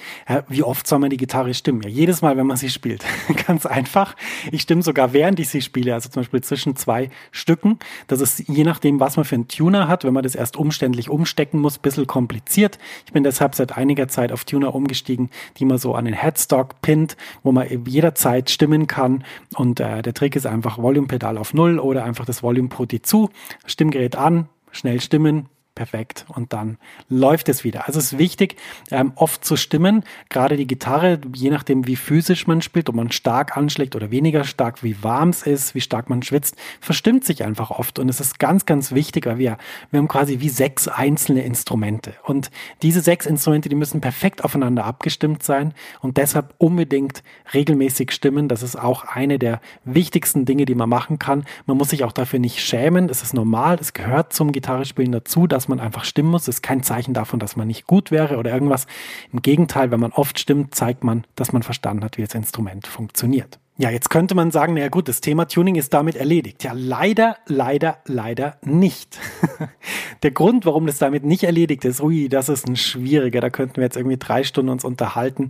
wie 0.49 0.63
oft 0.63 0.87
soll 0.87 0.99
man 0.99 1.11
die 1.11 1.17
Gitarre 1.17 1.55
stimmen? 1.55 1.83
Ja, 1.83 1.89
jedes 1.89 2.23
Mal, 2.23 2.37
wenn 2.37 2.47
man 2.47 2.57
sie 2.57 2.71
spielt. 2.71 3.05
Ganz 3.47 3.67
einfach. 3.67 4.17
Ich 4.53 4.63
stimme 4.63 4.83
sogar 4.83 5.13
während 5.13 5.41
ich 5.41 5.49
sie 5.49 5.63
spiele, 5.63 5.95
also 5.95 6.09
zum 6.09 6.23
Beispiel 6.23 6.43
zwischen 6.43 6.77
zwei 6.77 7.11
Stücken. 7.31 7.79
Das 8.07 8.21
ist 8.21 8.49
je 8.49 8.65
nachdem, 8.65 9.01
was 9.01 9.17
man 9.17 9.25
für 9.25 9.35
einen 9.35 9.49
Tuner 9.49 9.89
hat, 9.89 10.05
wenn 10.05 10.13
man 10.15 10.23
das 10.23 10.35
erst 10.35 10.57
umständlich 10.57 11.09
umstecken 11.11 11.61
muss, 11.61 11.79
bisschen 11.79 12.07
kompliziert. 12.07 12.79
Ich 13.07 13.13
bin 13.13 13.25
deshalb 13.25 13.55
seit 13.55 13.77
einiger 13.77 14.09
Zeit 14.09 14.33
auf 14.33 14.45
Tuner 14.45 14.75
umgestiegen, 14.75 15.31
die 15.57 15.65
man 15.65 15.79
so 15.79 15.95
an 15.95 16.05
den 16.05 16.15
Headstock 16.15 16.81
pinnt, 16.83 17.17
wo 17.43 17.53
man 17.53 17.67
jederzeit 17.87 18.51
stimmen 18.51 18.87
kann. 18.87 19.25
Und 19.55 19.81
äh, 19.81 20.03
der 20.03 20.15
Trick 20.15 20.37
ist 20.37 20.47
einfach 20.47 20.79
Volume-Pedal 20.79 21.39
auf 21.39 21.55
Null 21.55 21.79
oder 21.79 22.05
einfach 22.05 22.25
das 22.25 22.43
Volume-Poti 22.43 23.03
zu, 23.03 23.31
Stimmgerät 23.67 24.17
an, 24.17 24.49
schnell 24.73 25.01
stimmen, 25.01 25.49
perfekt 25.75 26.25
und 26.29 26.53
dann 26.53 26.79
läuft 27.09 27.49
es 27.49 27.65
wieder. 27.65 27.87
Also 27.87 27.99
es 27.99 28.13
ist 28.13 28.19
wichtig, 28.19 28.57
ähm, 28.91 29.13
oft 29.17 29.45
zu 29.45 29.57
stimmen, 29.57 30.05
gerade 30.29 30.57
die 30.57 30.67
Gitarre, 30.67 31.21
je 31.35 31.51
nachdem 31.51 31.87
wie 31.87 31.97
physisch 31.97 32.47
man 32.47 32.63
spielt, 32.63 32.89
ob 32.89 32.95
man 32.95 33.11
stark 33.11 33.57
anschlägt 33.57 33.97
oder 33.97 34.11
weniger 34.11 34.45
stark, 34.45 34.83
wie 34.83 35.03
warm 35.03 35.31
es 35.31 35.43
ist, 35.43 35.75
wie 35.75 35.81
stark 35.81 36.09
man 36.11 36.23
schwitzt, 36.23 36.57
verstimmt 36.81 37.25
sich 37.25 37.45
einfach 37.45 37.71
oft 37.71 37.99
und 37.99 38.09
es 38.09 38.21
ist 38.21 38.39
ganz, 38.39 38.67
ganz 38.67 38.93
wichtig, 38.93 39.27
weil 39.27 39.39
wir, 39.39 39.59
wir 39.91 39.99
haben 39.99 40.09
quasi 40.09 40.41
wie 40.41 40.49
sechs 40.49 40.89
einzelne 40.89 41.43
Instrumente 41.43 42.15
und 42.23 42.51
diese 42.83 43.01
sechs 43.01 43.27
Instrumente, 43.27 43.69
die 43.69 43.77
müssen 43.77 44.01
perfekt 44.01 44.45
aufeinander 44.45 44.85
abgestimmt 44.85 45.43
sein 45.43 45.75
und 46.01 46.17
deshalb 46.17 46.55
unbedingt 46.59 47.23
regelmäßig 47.53 48.13
stimmen. 48.13 48.49
Das 48.49 48.63
ist 48.63 48.77
auch 48.77 49.05
eine 49.05 49.39
der 49.39 49.61
wichtigsten 49.85 50.45
Dinge, 50.45 50.65
die 50.65 50.75
man 50.75 50.89
machen 50.89 51.19
kann. 51.19 51.45
Man 51.67 51.77
muss 51.77 51.91
sich 51.91 52.05
auch 52.05 52.13
dafür 52.13 52.39
nicht 52.39 52.61
schämen. 52.61 53.09
Es 53.09 53.23
ist 53.23 53.35
normal, 53.35 53.79
es 53.81 53.93
gehört 53.93 54.33
zum 54.33 54.53
Gitarrespielen 54.53 55.13
dazu, 55.13 55.47
dass 55.47 55.64
man 55.69 55.81
einfach 55.81 56.05
stimmen 56.05 56.31
muss. 56.31 56.49
Ist 56.49 56.63
kein 56.63 56.83
Zeichen 56.83 57.15
davon, 57.15 57.41
dass 57.41 57.57
man 57.57 57.67
nicht 57.67 57.87
gut 57.87 58.11
wäre 58.11 58.39
oder 58.39 58.53
irgendwas. 58.53 58.87
Im 59.33 59.43
Gegenteil, 59.43 59.91
wenn 59.91 60.01
man 60.01 60.13
oft 60.13 60.39
stimmt, 60.39 60.75
zeigt 60.75 61.05
man, 61.05 61.27
dass 61.37 61.53
man 61.53 61.63
verstanden 61.63 62.05
hat, 62.05 62.17
wie 62.17 62.23
das 62.23 62.35
Instrument 62.35 62.87
funktioniert. 62.87 63.59
Ja, 63.77 63.91
jetzt 63.91 64.09
könnte 64.09 64.37
man 64.37 64.53
sagen, 64.53 64.75
naja 64.75 64.87
gut, 64.89 65.09
das 65.09 65.21
Thema 65.21 65.47
Tuning 65.47 65.75
ist 65.75 65.93
damit 65.93 66.15
erledigt. 66.15 66.63
Ja, 66.63 66.71
leider, 66.77 67.39
leider, 67.47 67.99
leider 68.07 68.57
nicht. 68.63 69.19
Der 70.23 70.31
Grund, 70.31 70.65
warum 70.65 70.87
das 70.87 70.99
damit 70.99 71.25
nicht 71.25 71.43
erledigt 71.43 71.85
ist, 71.85 72.01
ui, 72.01 72.29
das 72.29 72.49
ist 72.49 72.69
ein 72.69 72.77
schwieriger. 72.77 73.41
Da 73.41 73.51
könnten 73.51 73.77
wir 73.79 73.83
jetzt 73.83 73.97
irgendwie 73.97 74.17
drei 74.17 74.45
Stunden 74.45 74.71
uns 74.71 74.85
unterhalten 74.85 75.49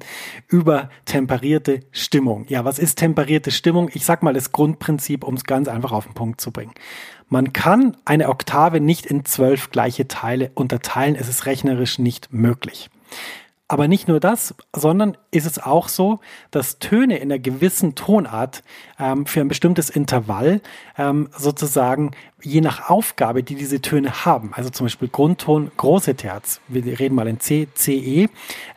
über 0.49 0.89
temperierte 1.05 1.81
Stimmung. 1.93 2.47
Ja, 2.49 2.65
was 2.65 2.79
ist 2.79 2.99
temperierte 2.99 3.51
Stimmung? 3.51 3.91
Ich 3.93 4.07
sag 4.07 4.23
mal 4.23 4.33
das 4.33 4.53
Grundprinzip, 4.53 5.23
um 5.23 5.35
es 5.35 5.45
ganz 5.45 5.69
einfach 5.69 5.93
auf 5.93 6.07
den 6.07 6.15
Punkt 6.15 6.41
zu 6.41 6.51
bringen. 6.51 6.73
Man 7.29 7.53
kann 7.53 7.95
eine 8.07 8.31
Oktave 8.31 8.81
nicht 8.81 9.05
in 9.05 9.27
zwölf 9.27 9.71
gleiche 9.71 10.09
Teile 10.09 10.51
unterteilen. 10.55 11.15
Es 11.15 11.29
ist 11.29 11.45
rechnerisch 11.45 11.99
nicht 11.99 12.33
möglich. 12.33 12.89
Aber 13.75 13.89
nicht 13.89 14.07
nur 14.07 14.21
das, 14.21 14.55
sondern 14.73 15.17
ist 15.33 15.47
es 15.47 15.59
auch 15.59 15.89
so, 15.89 16.21
dass 16.53 16.79
Töne 16.79 17.17
in 17.17 17.33
einer 17.33 17.41
gewissen 17.41 17.97
Tonart 17.97 18.63
ähm, 19.01 19.27
für 19.27 19.41
ein 19.41 19.49
bestimmtes 19.49 19.91
Intervall 19.91 20.61
ähm, 20.97 21.29
sozusagen 21.37 22.13
je 22.41 22.61
nach 22.61 22.89
Aufgabe, 22.89 23.43
die 23.43 23.57
diese 23.57 23.81
Töne 23.81 24.25
haben, 24.25 24.53
also 24.55 24.71
zum 24.71 24.85
Beispiel 24.85 25.09
Grundton, 25.09 25.73
große 25.77 26.15
Terz, 26.15 26.61
wir 26.69 27.01
reden 27.01 27.17
mal 27.17 27.27
in 27.27 27.41
C, 27.41 27.67
CE, 27.75 28.29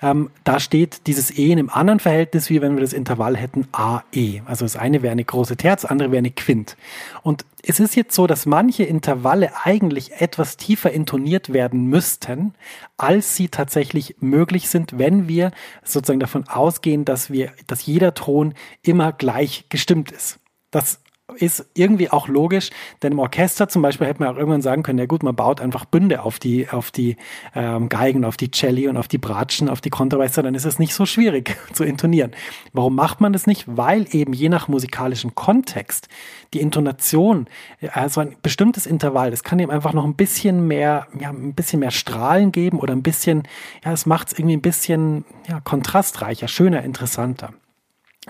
ähm, 0.01 0.31
da 0.43 0.59
steht 0.59 1.05
dieses 1.05 1.29
E 1.37 1.51
in 1.51 1.59
einem 1.59 1.69
anderen 1.69 1.99
Verhältnis, 1.99 2.49
wie 2.49 2.61
wenn 2.63 2.73
wir 2.73 2.81
das 2.81 2.93
Intervall 2.93 3.37
hätten 3.37 3.67
AE. 3.73 4.41
Also 4.45 4.65
das 4.65 4.77
eine 4.77 5.03
wäre 5.03 5.11
eine 5.11 5.25
große 5.25 5.57
Terz, 5.57 5.85
andere 5.85 6.09
wäre 6.09 6.19
eine 6.19 6.31
Quint. 6.31 6.75
Und 7.21 7.45
es 7.63 7.79
ist 7.79 7.95
jetzt 7.95 8.13
so, 8.13 8.27
dass 8.27 8.45
manche 8.45 8.83
Intervalle 8.83 9.51
eigentlich 9.63 10.21
etwas 10.21 10.57
tiefer 10.57 10.91
intoniert 10.91 11.53
werden 11.53 11.85
müssten, 11.85 12.53
als 12.97 13.35
sie 13.35 13.49
tatsächlich 13.49 14.15
möglich 14.19 14.69
sind, 14.69 14.97
wenn 14.99 15.27
wir 15.27 15.51
sozusagen 15.83 16.19
davon 16.19 16.47
ausgehen, 16.47 17.03
dass 17.03 17.31
wir, 17.31 17.51
dass 17.65 17.85
jeder 17.85 18.13
Ton 18.13 18.53
immer 18.83 19.11
gleich 19.11 19.69
gestimmt 19.69 20.11
ist. 20.11 20.39
Das 20.69 21.01
ist 21.35 21.67
irgendwie 21.73 22.09
auch 22.09 22.29
logisch, 22.29 22.69
denn 23.03 23.11
im 23.11 23.19
Orchester 23.19 23.67
zum 23.67 23.81
Beispiel 23.81 24.07
hätte 24.07 24.21
man 24.21 24.33
auch 24.33 24.37
irgendwann 24.37 24.61
sagen 24.61 24.83
können, 24.83 24.99
ja 24.99 25.05
gut, 25.05 25.23
man 25.23 25.35
baut 25.35 25.59
einfach 25.59 25.83
Bünde 25.83 26.23
auf 26.23 26.39
die, 26.39 26.69
auf 26.69 26.89
die 26.89 27.17
ähm, 27.53 27.89
Geigen, 27.89 28.23
auf 28.23 28.37
die 28.37 28.49
Celli 28.49 28.87
und 28.87 28.95
auf 28.95 29.09
die 29.09 29.17
Bratschen, 29.17 29.67
auf 29.67 29.81
die 29.81 29.89
Kontrabässe, 29.89 30.41
dann 30.41 30.55
ist 30.55 30.65
es 30.65 30.79
nicht 30.79 30.93
so 30.93 31.05
schwierig 31.05 31.57
zu 31.73 31.83
intonieren. 31.83 32.31
Warum 32.71 32.95
macht 32.95 33.19
man 33.19 33.33
das 33.33 33.45
nicht? 33.45 33.65
Weil 33.67 34.07
eben 34.11 34.31
je 34.31 34.47
nach 34.47 34.69
musikalischen 34.69 35.35
Kontext 35.35 36.07
die 36.53 36.61
Intonation, 36.61 37.47
also 37.91 38.21
ein 38.21 38.37
bestimmtes 38.41 38.85
Intervall, 38.85 39.29
das 39.29 39.43
kann 39.43 39.59
eben 39.59 39.71
einfach 39.71 39.91
noch 39.91 40.05
ein 40.05 40.15
bisschen 40.15 40.65
mehr, 40.65 41.07
ja, 41.19 41.29
ein 41.29 41.53
bisschen 41.53 41.81
mehr 41.81 41.91
Strahlen 41.91 42.53
geben 42.53 42.79
oder 42.79 42.93
ein 42.93 43.03
bisschen, 43.03 43.43
ja, 43.83 43.91
es 43.91 44.05
macht 44.05 44.29
es 44.29 44.39
irgendwie 44.39 44.55
ein 44.55 44.61
bisschen 44.61 45.25
ja, 45.47 45.59
kontrastreicher, 45.59 46.47
schöner, 46.47 46.83
interessanter. 46.83 47.51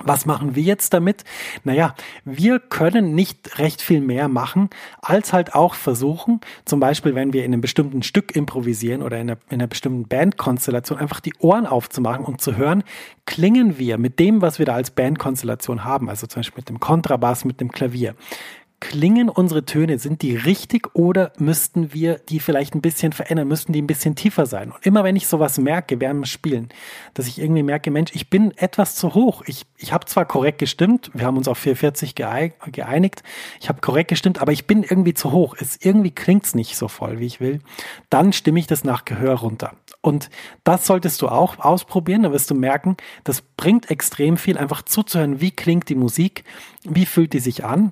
Was 0.04 0.26
machen 0.26 0.56
wir 0.56 0.62
jetzt 0.62 0.94
damit? 0.94 1.24
Naja, 1.64 1.96
wir 2.24 2.60
können 2.60 3.16
nicht 3.16 3.58
recht 3.58 3.82
viel 3.82 4.00
mehr 4.00 4.28
machen, 4.28 4.70
als 5.02 5.34
halt 5.34 5.56
auch 5.56 5.74
versuchen, 5.74 6.40
zum 6.66 6.80
Beispiel, 6.80 7.16
wenn 7.16 7.34
wir 7.34 7.44
in 7.44 7.54
einem 7.54 7.62
bestimmten 7.62 8.04
Stück 8.04 8.36
improvisieren 8.36 9.02
oder 9.02 9.18
in 9.18 9.30
einer, 9.30 9.40
in 9.50 9.56
einer 9.56 9.68
bestimmten 9.68 10.08
Bandkonstellation, 10.08 11.00
einfach 11.00 11.20
die 11.20 11.34
Ohren 11.40 11.66
aufzumachen 11.66 12.26
und 12.26 12.42
zu 12.42 12.58
hören, 12.58 12.84
klingen 13.26 13.80
wir 13.80 13.98
mit 13.98 14.20
dem, 14.20 14.42
was 14.42 14.60
wir 14.60 14.66
da 14.68 14.76
als 14.76 14.92
Bandkonstellation 14.92 15.84
haben, 15.84 16.10
also 16.10 16.28
zum 16.28 16.42
Beispiel 16.42 16.62
mit 16.62 16.70
dem 16.70 16.80
Kontrabass, 16.80 17.44
mit 17.44 17.60
dem 17.60 17.72
Klavier, 17.72 18.16
klingen 18.80 19.28
unsere 19.30 19.66
Töne, 19.66 19.98
sind 19.98 20.22
die 20.22 20.36
richtig 20.36 20.96
oder 20.96 21.34
müssten 21.40 21.94
wir 21.94 22.20
die 22.30 22.40
vielleicht 22.40 22.76
ein 22.76 22.82
bisschen 22.82 23.12
verändern, 23.12 23.48
müssten 23.48 23.74
die 23.74 23.82
ein 23.82 23.88
bisschen 23.88 24.16
tiefer 24.16 24.46
sein? 24.46 24.72
Und 24.72 24.86
immer 24.86 25.04
wenn 25.04 25.16
ich 25.16 25.28
sowas 25.28 25.58
merke 25.58 26.00
während 26.00 26.28
Spielen, 26.28 26.70
dass 27.16 27.28
ich 27.28 27.40
irgendwie 27.40 27.64
merke, 27.64 27.90
Mensch, 27.90 28.12
ich 28.14 28.30
bin 28.30 28.56
etwas 28.56 28.96
zu 28.96 29.16
hoch. 29.16 29.42
Ich, 29.48 29.66
ich 29.78 29.94
habe 29.94 30.06
zwar 30.06 30.26
korrekt 30.26 30.60
gestimmt, 30.60 31.10
wir 31.14 31.26
haben 31.26 31.38
uns 31.38 31.48
auf 31.48 31.58
440 31.58 32.14
geeinigt, 32.16 33.24
ich 33.60 33.70
habe 33.70 33.82
korrekt 33.82 34.10
gestimmt, 34.10 34.42
aber 34.42 34.52
ich 34.52 34.68
bin 34.68 34.84
irgendwie 34.84 35.16
zu 35.16 35.32
hoch. 35.32 35.56
Es, 35.60 35.78
irgendwie 35.84 36.12
klingt's 36.12 36.54
nicht 36.54 36.78
so 36.78 36.88
voll, 36.88 37.20
wie 37.20 37.26
ich 37.26 37.40
will. 37.40 37.60
Dann 38.10 38.32
stimme 38.32 38.60
ich 38.60 38.68
das 38.68 38.84
nach 38.84 39.06
Gehör 39.06 39.36
runter. 39.36 39.74
Und 40.02 40.30
das 40.64 40.86
solltest 40.86 41.22
du 41.24 41.30
auch 41.30 41.60
ausprobieren, 41.60 42.24
da 42.24 42.32
wirst 42.32 42.52
du 42.52 42.56
merken, 42.56 42.96
das 43.24 43.42
bringt 43.42 43.90
extrem 43.90 44.38
viel, 44.38 44.58
einfach 44.58 44.84
zuzuhören, 44.84 45.42
wie 45.42 45.52
klingt 45.52 45.90
die 45.90 45.96
Musik, 45.96 46.44
wie 46.84 47.06
fühlt 47.06 47.34
die 47.34 47.40
sich 47.40 47.66
an 47.66 47.92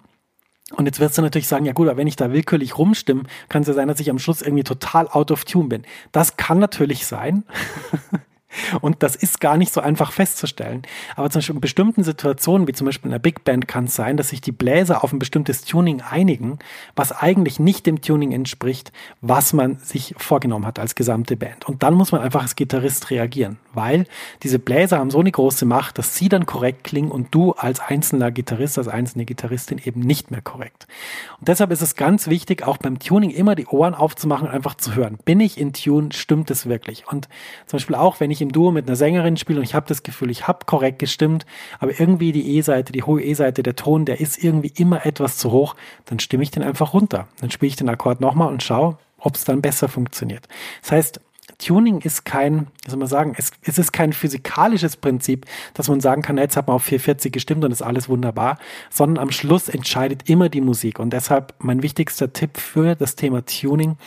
und 0.77 0.85
jetzt 0.85 0.99
wirst 0.99 1.17
du 1.17 1.21
natürlich 1.21 1.47
sagen, 1.47 1.65
ja 1.65 1.73
gut, 1.73 1.87
aber 1.87 1.97
wenn 1.97 2.07
ich 2.07 2.15
da 2.15 2.31
willkürlich 2.31 2.77
rumstimme, 2.77 3.23
kann 3.49 3.61
es 3.61 3.67
ja 3.67 3.73
sein, 3.73 3.87
dass 3.87 3.99
ich 3.99 4.09
am 4.09 4.19
Schluss 4.19 4.41
irgendwie 4.41 4.63
total 4.63 5.07
out 5.07 5.31
of 5.31 5.45
tune 5.45 5.69
bin. 5.69 5.83
Das 6.11 6.37
kann 6.37 6.59
natürlich 6.59 7.05
sein. 7.05 7.43
Und 8.81 9.03
das 9.03 9.15
ist 9.15 9.39
gar 9.39 9.57
nicht 9.57 9.73
so 9.73 9.81
einfach 9.81 10.11
festzustellen. 10.11 10.83
Aber 11.15 11.29
zum 11.29 11.39
Beispiel 11.39 11.55
in 11.55 11.61
bestimmten 11.61 12.03
Situationen, 12.03 12.67
wie 12.67 12.73
zum 12.73 12.85
Beispiel 12.85 13.09
in 13.09 13.13
einer 13.13 13.19
Big 13.19 13.43
Band, 13.43 13.67
kann 13.67 13.85
es 13.85 13.95
sein, 13.95 14.17
dass 14.17 14.29
sich 14.29 14.41
die 14.41 14.51
Bläser 14.51 15.03
auf 15.03 15.13
ein 15.13 15.19
bestimmtes 15.19 15.63
Tuning 15.63 16.01
einigen, 16.01 16.59
was 16.95 17.11
eigentlich 17.11 17.59
nicht 17.59 17.85
dem 17.85 18.01
Tuning 18.01 18.31
entspricht, 18.31 18.91
was 19.21 19.53
man 19.53 19.77
sich 19.79 20.15
vorgenommen 20.17 20.65
hat 20.65 20.79
als 20.79 20.95
gesamte 20.95 21.37
Band. 21.37 21.65
Und 21.67 21.83
dann 21.83 21.93
muss 21.93 22.11
man 22.11 22.21
einfach 22.21 22.41
als 22.41 22.55
Gitarrist 22.55 23.09
reagieren, 23.09 23.57
weil 23.73 24.05
diese 24.43 24.59
Bläser 24.59 24.99
haben 24.99 25.11
so 25.11 25.19
eine 25.19 25.31
große 25.31 25.65
Macht, 25.65 25.97
dass 25.97 26.15
sie 26.15 26.29
dann 26.29 26.45
korrekt 26.45 26.83
klingen 26.83 27.11
und 27.11 27.33
du 27.33 27.53
als 27.53 27.79
einzelner 27.79 28.31
Gitarrist, 28.31 28.77
als 28.77 28.87
einzelne 28.87 29.25
Gitarristin 29.25 29.81
eben 29.83 30.01
nicht 30.01 30.31
mehr 30.31 30.41
korrekt. 30.41 30.87
Und 31.39 31.47
deshalb 31.47 31.71
ist 31.71 31.81
es 31.81 31.95
ganz 31.95 32.27
wichtig, 32.27 32.63
auch 32.63 32.77
beim 32.77 32.99
Tuning 32.99 33.31
immer 33.31 33.55
die 33.55 33.67
Ohren 33.67 33.93
aufzumachen 33.93 34.47
und 34.47 34.53
einfach 34.53 34.75
zu 34.75 34.95
hören. 34.95 35.17
Bin 35.25 35.39
ich 35.39 35.59
in 35.59 35.73
Tune? 35.73 36.09
Stimmt 36.13 36.51
es 36.51 36.67
wirklich? 36.67 37.07
Und 37.07 37.27
zum 37.65 37.77
Beispiel 37.77 37.95
auch, 37.95 38.19
wenn 38.19 38.31
ich 38.31 38.41
im 38.45 38.51
Duo 38.51 38.71
mit 38.71 38.87
einer 38.87 38.95
Sängerin 38.95 39.37
spiele 39.37 39.59
und 39.59 39.65
ich 39.65 39.75
habe 39.75 39.87
das 39.87 40.03
Gefühl, 40.03 40.29
ich 40.29 40.47
habe 40.47 40.65
korrekt 40.65 40.99
gestimmt, 40.99 41.45
aber 41.79 41.99
irgendwie 41.99 42.31
die 42.31 42.57
E-Seite, 42.57 42.93
die 42.93 43.03
hohe 43.03 43.23
E-Seite, 43.23 43.63
der 43.63 43.75
Ton, 43.75 44.05
der 44.05 44.19
ist 44.19 44.43
irgendwie 44.43 44.71
immer 44.75 45.05
etwas 45.05 45.37
zu 45.37 45.51
hoch, 45.51 45.75
dann 46.05 46.19
stimme 46.19 46.43
ich 46.43 46.51
den 46.51 46.63
einfach 46.63 46.93
runter. 46.93 47.27
Dann 47.41 47.51
spiele 47.51 47.69
ich 47.69 47.75
den 47.75 47.89
Akkord 47.89 48.21
nochmal 48.21 48.49
und 48.49 48.63
schaue, 48.63 48.97
ob 49.17 49.35
es 49.35 49.43
dann 49.43 49.61
besser 49.61 49.89
funktioniert. 49.89 50.47
Das 50.81 50.91
heißt, 50.91 51.19
Tuning 51.57 52.01
ist 52.01 52.25
kein, 52.25 52.67
wie 52.83 52.89
soll 52.89 52.99
man 52.99 53.07
sagen, 53.07 53.33
es, 53.37 53.51
es 53.61 53.77
ist 53.77 53.93
kein 53.93 54.13
physikalisches 54.13 54.97
Prinzip, 54.97 55.45
dass 55.73 55.87
man 55.87 56.01
sagen 56.01 56.21
kann, 56.21 56.37
jetzt 56.37 56.57
hat 56.57 56.67
man 56.67 56.75
auf 56.75 56.83
440 56.83 57.31
gestimmt 57.31 57.63
und 57.63 57.71
ist 57.71 57.81
alles 57.81 58.09
wunderbar, 58.09 58.57
sondern 58.89 59.21
am 59.21 59.31
Schluss 59.31 59.69
entscheidet 59.69 60.29
immer 60.29 60.49
die 60.49 60.61
Musik. 60.61 60.99
Und 60.99 61.11
deshalb 61.11 61.53
mein 61.59 61.81
wichtigster 61.81 62.33
Tipp 62.33 62.57
für 62.57 62.95
das 62.95 63.15
Thema 63.15 63.45
Tuning, 63.45 63.97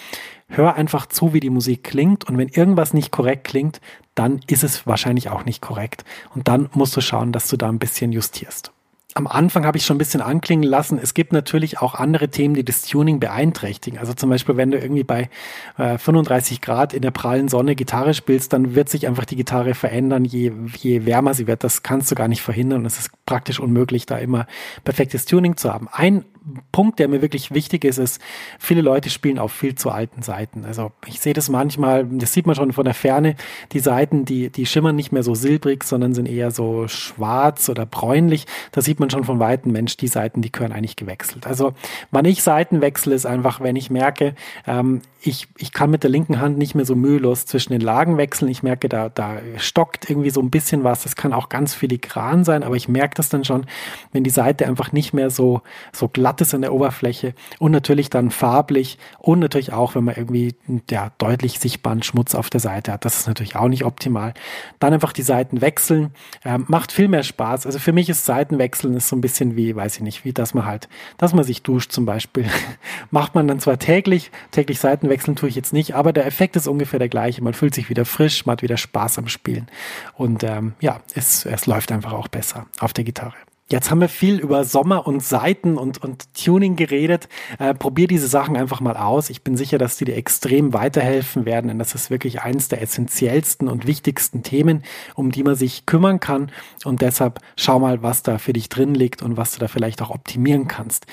hör 0.48 0.74
einfach 0.74 1.06
zu, 1.06 1.32
wie 1.32 1.40
die 1.40 1.50
Musik 1.50 1.84
klingt 1.84 2.24
und 2.24 2.38
wenn 2.38 2.48
irgendwas 2.48 2.94
nicht 2.94 3.12
korrekt 3.12 3.44
klingt, 3.44 3.80
dann 4.14 4.40
ist 4.48 4.64
es 4.64 4.86
wahrscheinlich 4.86 5.28
auch 5.30 5.44
nicht 5.44 5.62
korrekt. 5.62 6.04
Und 6.34 6.48
dann 6.48 6.68
musst 6.72 6.96
du 6.96 7.00
schauen, 7.00 7.32
dass 7.32 7.48
du 7.48 7.56
da 7.56 7.68
ein 7.68 7.78
bisschen 7.78 8.12
justierst 8.12 8.72
am 9.18 9.26
Anfang 9.26 9.66
habe 9.66 9.76
ich 9.76 9.84
schon 9.84 9.96
ein 9.96 9.98
bisschen 9.98 10.20
anklingen 10.20 10.62
lassen, 10.62 10.98
es 11.02 11.12
gibt 11.12 11.32
natürlich 11.32 11.78
auch 11.80 11.94
andere 11.94 12.28
Themen, 12.28 12.54
die 12.54 12.64
das 12.64 12.82
Tuning 12.82 13.18
beeinträchtigen. 13.18 13.98
Also 13.98 14.12
zum 14.12 14.30
Beispiel, 14.30 14.56
wenn 14.56 14.70
du 14.70 14.78
irgendwie 14.78 15.02
bei 15.02 15.28
äh, 15.76 15.98
35 15.98 16.60
Grad 16.60 16.94
in 16.94 17.02
der 17.02 17.10
prallen 17.10 17.48
Sonne 17.48 17.74
Gitarre 17.74 18.14
spielst, 18.14 18.52
dann 18.52 18.74
wird 18.74 18.88
sich 18.88 19.08
einfach 19.08 19.24
die 19.24 19.36
Gitarre 19.36 19.74
verändern, 19.74 20.24
je, 20.24 20.52
je 20.76 21.04
wärmer 21.04 21.34
sie 21.34 21.46
wird. 21.46 21.64
Das 21.64 21.82
kannst 21.82 22.10
du 22.10 22.14
gar 22.14 22.28
nicht 22.28 22.42
verhindern. 22.42 22.86
Es 22.86 22.98
ist 22.98 23.10
praktisch 23.26 23.58
unmöglich, 23.58 24.06
da 24.06 24.18
immer 24.18 24.46
perfektes 24.84 25.24
Tuning 25.24 25.56
zu 25.56 25.72
haben. 25.72 25.88
Ein 25.90 26.24
Punkt, 26.72 26.98
der 26.98 27.08
mir 27.08 27.22
wirklich 27.22 27.52
wichtig 27.52 27.84
ist, 27.84 27.98
ist, 27.98 28.20
viele 28.58 28.82
Leute 28.82 29.10
spielen 29.10 29.38
auf 29.38 29.52
viel 29.52 29.74
zu 29.74 29.90
alten 29.90 30.22
Seiten. 30.22 30.64
Also 30.64 30.92
ich 31.06 31.20
sehe 31.20 31.34
das 31.34 31.48
manchmal, 31.48 32.04
das 32.04 32.32
sieht 32.32 32.46
man 32.46 32.54
schon 32.54 32.72
von 32.72 32.84
der 32.84 32.94
Ferne, 32.94 33.36
die 33.72 33.80
Seiten, 33.80 34.24
die, 34.24 34.50
die 34.50 34.66
schimmern 34.66 34.96
nicht 34.96 35.12
mehr 35.12 35.22
so 35.22 35.34
silbrig, 35.34 35.84
sondern 35.84 36.14
sind 36.14 36.26
eher 36.26 36.50
so 36.50 36.88
schwarz 36.88 37.68
oder 37.68 37.86
bräunlich. 37.86 38.46
Da 38.72 38.80
sieht 38.80 39.00
man 39.00 39.10
schon 39.10 39.24
von 39.24 39.38
Weitem, 39.38 39.72
Mensch, 39.72 39.96
die 39.96 40.08
Seiten, 40.08 40.42
die 40.42 40.52
gehören 40.52 40.72
eigentlich 40.72 40.96
gewechselt. 40.96 41.46
Also 41.46 41.74
wann 42.10 42.24
ich 42.24 42.42
Seiten 42.42 42.80
wechsle, 42.80 43.14
ist 43.14 43.26
einfach, 43.26 43.60
wenn 43.60 43.76
ich 43.76 43.90
merke, 43.90 44.34
ähm, 44.66 45.02
ich, 45.20 45.48
ich 45.58 45.72
kann 45.72 45.90
mit 45.90 46.04
der 46.04 46.10
linken 46.10 46.40
Hand 46.40 46.58
nicht 46.58 46.76
mehr 46.76 46.84
so 46.84 46.94
mühelos 46.94 47.44
zwischen 47.44 47.72
den 47.72 47.80
Lagen 47.80 48.16
wechseln. 48.18 48.48
Ich 48.48 48.62
merke, 48.62 48.88
da, 48.88 49.08
da 49.08 49.38
stockt 49.56 50.08
irgendwie 50.08 50.30
so 50.30 50.40
ein 50.40 50.50
bisschen 50.50 50.84
was. 50.84 51.02
Das 51.02 51.16
kann 51.16 51.32
auch 51.32 51.48
ganz 51.48 51.74
filigran 51.74 52.44
sein, 52.44 52.62
aber 52.62 52.76
ich 52.76 52.88
merke 52.88 53.16
das 53.16 53.28
dann 53.28 53.44
schon, 53.44 53.66
wenn 54.12 54.22
die 54.22 54.30
Seite 54.30 54.66
einfach 54.66 54.92
nicht 54.92 55.12
mehr 55.12 55.30
so, 55.30 55.62
so 55.92 56.08
glatt 56.08 56.27
Glattes 56.28 56.52
an 56.52 56.60
der 56.60 56.74
Oberfläche 56.74 57.32
und 57.58 57.72
natürlich 57.72 58.10
dann 58.10 58.30
farblich 58.30 58.98
und 59.18 59.38
natürlich 59.38 59.72
auch, 59.72 59.94
wenn 59.94 60.04
man 60.04 60.14
irgendwie 60.14 60.54
ja, 60.90 61.10
deutlich 61.16 61.58
sichtbaren 61.58 62.02
Schmutz 62.02 62.34
auf 62.34 62.50
der 62.50 62.60
Seite 62.60 62.92
hat. 62.92 63.06
Das 63.06 63.18
ist 63.18 63.28
natürlich 63.28 63.56
auch 63.56 63.68
nicht 63.68 63.86
optimal. 63.86 64.34
Dann 64.78 64.92
einfach 64.92 65.14
die 65.14 65.22
Seiten 65.22 65.62
wechseln. 65.62 66.10
Ähm, 66.44 66.66
macht 66.68 66.92
viel 66.92 67.08
mehr 67.08 67.22
Spaß. 67.22 67.64
Also 67.64 67.78
für 67.78 67.94
mich 67.94 68.10
ist 68.10 68.26
Seitenwechseln 68.26 68.92
ist 68.94 69.08
so 69.08 69.16
ein 69.16 69.22
bisschen 69.22 69.56
wie, 69.56 69.74
weiß 69.74 69.96
ich 69.96 70.02
nicht, 70.02 70.26
wie 70.26 70.34
dass 70.34 70.52
man 70.52 70.66
halt, 70.66 70.90
dass 71.16 71.32
man 71.32 71.44
sich 71.44 71.62
duscht 71.62 71.92
zum 71.92 72.04
Beispiel. 72.04 72.44
Macht 73.10 73.34
man 73.34 73.48
dann 73.48 73.58
zwar 73.58 73.78
täglich, 73.78 74.30
täglich 74.50 74.80
Seiten 74.80 75.08
wechseln 75.08 75.34
tue 75.34 75.48
ich 75.48 75.54
jetzt 75.54 75.72
nicht, 75.72 75.94
aber 75.94 76.12
der 76.12 76.26
Effekt 76.26 76.56
ist 76.56 76.68
ungefähr 76.68 76.98
der 76.98 77.08
gleiche. 77.08 77.42
Man 77.42 77.54
fühlt 77.54 77.74
sich 77.74 77.88
wieder 77.88 78.04
frisch, 78.04 78.44
man 78.44 78.52
hat 78.52 78.62
wieder 78.62 78.76
Spaß 78.76 79.16
am 79.16 79.28
Spielen. 79.28 79.66
Und 80.12 80.44
ähm, 80.44 80.74
ja, 80.80 81.00
es, 81.14 81.46
es 81.46 81.64
läuft 81.64 81.90
einfach 81.90 82.12
auch 82.12 82.28
besser 82.28 82.66
auf 82.80 82.92
der 82.92 83.04
Gitarre. 83.04 83.32
Jetzt 83.70 83.90
haben 83.90 84.00
wir 84.00 84.08
viel 84.08 84.38
über 84.40 84.64
Sommer 84.64 85.06
und 85.06 85.22
Seiten 85.22 85.76
und, 85.76 86.02
und 86.02 86.32
Tuning 86.32 86.74
geredet. 86.74 87.28
Äh, 87.58 87.74
probier 87.74 88.06
diese 88.06 88.26
Sachen 88.26 88.56
einfach 88.56 88.80
mal 88.80 88.96
aus. 88.96 89.28
Ich 89.28 89.42
bin 89.42 89.58
sicher, 89.58 89.76
dass 89.76 89.98
die 89.98 90.06
dir 90.06 90.16
extrem 90.16 90.72
weiterhelfen 90.72 91.44
werden, 91.44 91.68
denn 91.68 91.78
das 91.78 91.94
ist 91.94 92.08
wirklich 92.08 92.40
eines 92.40 92.68
der 92.68 92.80
essentiellsten 92.80 93.68
und 93.68 93.86
wichtigsten 93.86 94.42
Themen, 94.42 94.84
um 95.16 95.30
die 95.32 95.42
man 95.42 95.54
sich 95.54 95.84
kümmern 95.84 96.18
kann. 96.18 96.50
Und 96.86 97.02
deshalb 97.02 97.40
schau 97.56 97.78
mal, 97.78 98.02
was 98.02 98.22
da 98.22 98.38
für 98.38 98.54
dich 98.54 98.70
drin 98.70 98.94
liegt 98.94 99.20
und 99.20 99.36
was 99.36 99.52
du 99.52 99.58
da 99.58 99.68
vielleicht 99.68 100.00
auch 100.00 100.10
optimieren 100.10 100.66
kannst. 100.66 101.04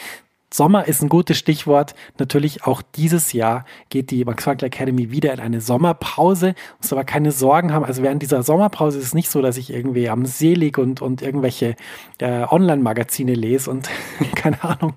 Sommer 0.53 0.87
ist 0.87 1.01
ein 1.01 1.09
gutes 1.09 1.37
Stichwort. 1.37 1.95
Natürlich 2.17 2.63
auch 2.63 2.81
dieses 2.81 3.33
Jahr 3.33 3.65
geht 3.89 4.11
die 4.11 4.23
Max 4.23 4.43
Frankel 4.43 4.67
Academy 4.67 5.11
wieder 5.11 5.33
in 5.33 5.39
eine 5.39 5.61
Sommerpause. 5.61 6.55
Muss 6.81 6.93
aber 6.93 7.03
keine 7.03 7.31
Sorgen 7.31 7.73
haben. 7.73 7.85
Also 7.85 8.03
während 8.03 8.21
dieser 8.21 8.43
Sommerpause 8.43 8.99
ist 8.99 9.05
es 9.05 9.13
nicht 9.13 9.29
so, 9.29 9.41
dass 9.41 9.57
ich 9.57 9.71
irgendwie 9.71 10.09
am 10.09 10.25
See 10.25 10.53
liege 10.53 10.79
und, 10.81 11.01
und 11.01 11.21
irgendwelche 11.21 11.75
äh, 12.19 12.43
Online-Magazine 12.43 13.33
lese 13.33 13.69
und 13.69 13.89
keine 14.35 14.63
Ahnung, 14.63 14.93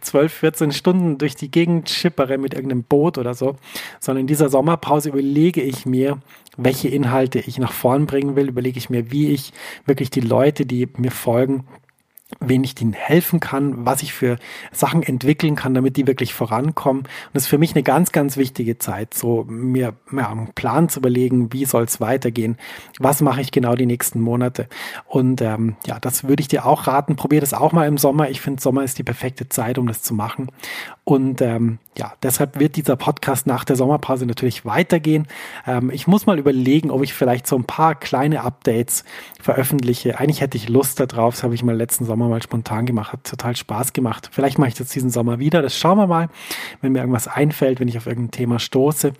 12, 0.00 0.32
14 0.32 0.72
Stunden 0.72 1.18
durch 1.18 1.36
die 1.36 1.50
Gegend 1.50 1.90
schippere 1.90 2.38
mit 2.38 2.54
irgendeinem 2.54 2.84
Boot 2.84 3.18
oder 3.18 3.34
so, 3.34 3.56
sondern 4.00 4.22
in 4.22 4.26
dieser 4.26 4.48
Sommerpause 4.48 5.10
überlege 5.10 5.60
ich 5.60 5.86
mir, 5.86 6.18
welche 6.56 6.88
Inhalte 6.88 7.38
ich 7.38 7.58
nach 7.58 7.72
vorn 7.72 8.06
bringen 8.06 8.34
will, 8.34 8.48
überlege 8.48 8.78
ich 8.78 8.90
mir, 8.90 9.10
wie 9.10 9.30
ich 9.30 9.52
wirklich 9.86 10.10
die 10.10 10.20
Leute, 10.20 10.66
die 10.66 10.88
mir 10.96 11.10
folgen, 11.10 11.64
wen 12.40 12.62
ich 12.62 12.74
denen 12.74 12.92
helfen 12.92 13.40
kann, 13.40 13.86
was 13.86 14.02
ich 14.02 14.12
für 14.12 14.36
Sachen 14.70 15.02
entwickeln 15.02 15.56
kann, 15.56 15.72
damit 15.72 15.96
die 15.96 16.06
wirklich 16.06 16.34
vorankommen. 16.34 17.02
Und 17.02 17.30
das 17.32 17.44
ist 17.44 17.48
für 17.48 17.58
mich 17.58 17.74
eine 17.74 17.82
ganz, 17.82 18.12
ganz 18.12 18.36
wichtige 18.36 18.78
Zeit, 18.78 19.14
so 19.14 19.44
mir 19.48 19.94
ja, 20.12 20.30
einen 20.30 20.52
Plan 20.54 20.90
zu 20.90 21.00
überlegen, 21.00 21.52
wie 21.52 21.64
soll 21.64 21.84
es 21.84 22.00
weitergehen, 22.00 22.58
was 22.98 23.22
mache 23.22 23.40
ich 23.40 23.50
genau 23.50 23.74
die 23.74 23.86
nächsten 23.86 24.20
Monate. 24.20 24.68
Und 25.06 25.40
ähm, 25.40 25.76
ja, 25.86 25.98
das 25.98 26.24
würde 26.24 26.42
ich 26.42 26.48
dir 26.48 26.66
auch 26.66 26.86
raten. 26.86 27.16
Probier 27.16 27.40
das 27.40 27.54
auch 27.54 27.72
mal 27.72 27.88
im 27.88 27.96
Sommer. 27.96 28.28
Ich 28.28 28.42
finde, 28.42 28.60
Sommer 28.60 28.84
ist 28.84 28.98
die 28.98 29.04
perfekte 29.04 29.48
Zeit, 29.48 29.78
um 29.78 29.86
das 29.86 30.02
zu 30.02 30.12
machen. 30.12 30.50
Und 31.04 31.40
ähm, 31.40 31.78
ja, 31.98 32.14
deshalb 32.22 32.60
wird 32.60 32.76
dieser 32.76 32.94
Podcast 32.96 33.46
nach 33.46 33.64
der 33.64 33.74
Sommerpause 33.74 34.24
natürlich 34.24 34.64
weitergehen. 34.64 35.26
Ähm, 35.66 35.90
ich 35.90 36.06
muss 36.06 36.26
mal 36.26 36.38
überlegen, 36.38 36.90
ob 36.90 37.02
ich 37.02 37.12
vielleicht 37.12 37.46
so 37.46 37.56
ein 37.56 37.64
paar 37.64 37.96
kleine 37.96 38.42
Updates 38.42 39.04
veröffentliche. 39.40 40.18
Eigentlich 40.18 40.40
hätte 40.40 40.56
ich 40.56 40.68
Lust 40.68 41.00
darauf, 41.00 41.34
das 41.34 41.42
habe 41.42 41.54
ich 41.54 41.64
mal 41.64 41.76
letzten 41.76 42.04
Sommer 42.04 42.28
mal 42.28 42.42
spontan 42.42 42.86
gemacht, 42.86 43.12
hat 43.12 43.24
total 43.24 43.56
Spaß 43.56 43.92
gemacht. 43.92 44.30
Vielleicht 44.32 44.58
mache 44.58 44.68
ich 44.68 44.74
das 44.76 44.90
diesen 44.90 45.10
Sommer 45.10 45.40
wieder. 45.40 45.60
Das 45.60 45.76
schauen 45.76 45.98
wir 45.98 46.06
mal, 46.06 46.28
wenn 46.80 46.92
mir 46.92 47.00
irgendwas 47.00 47.26
einfällt, 47.26 47.80
wenn 47.80 47.88
ich 47.88 47.98
auf 47.98 48.06
irgendein 48.06 48.30
Thema 48.30 48.58
stoße. 48.60 49.12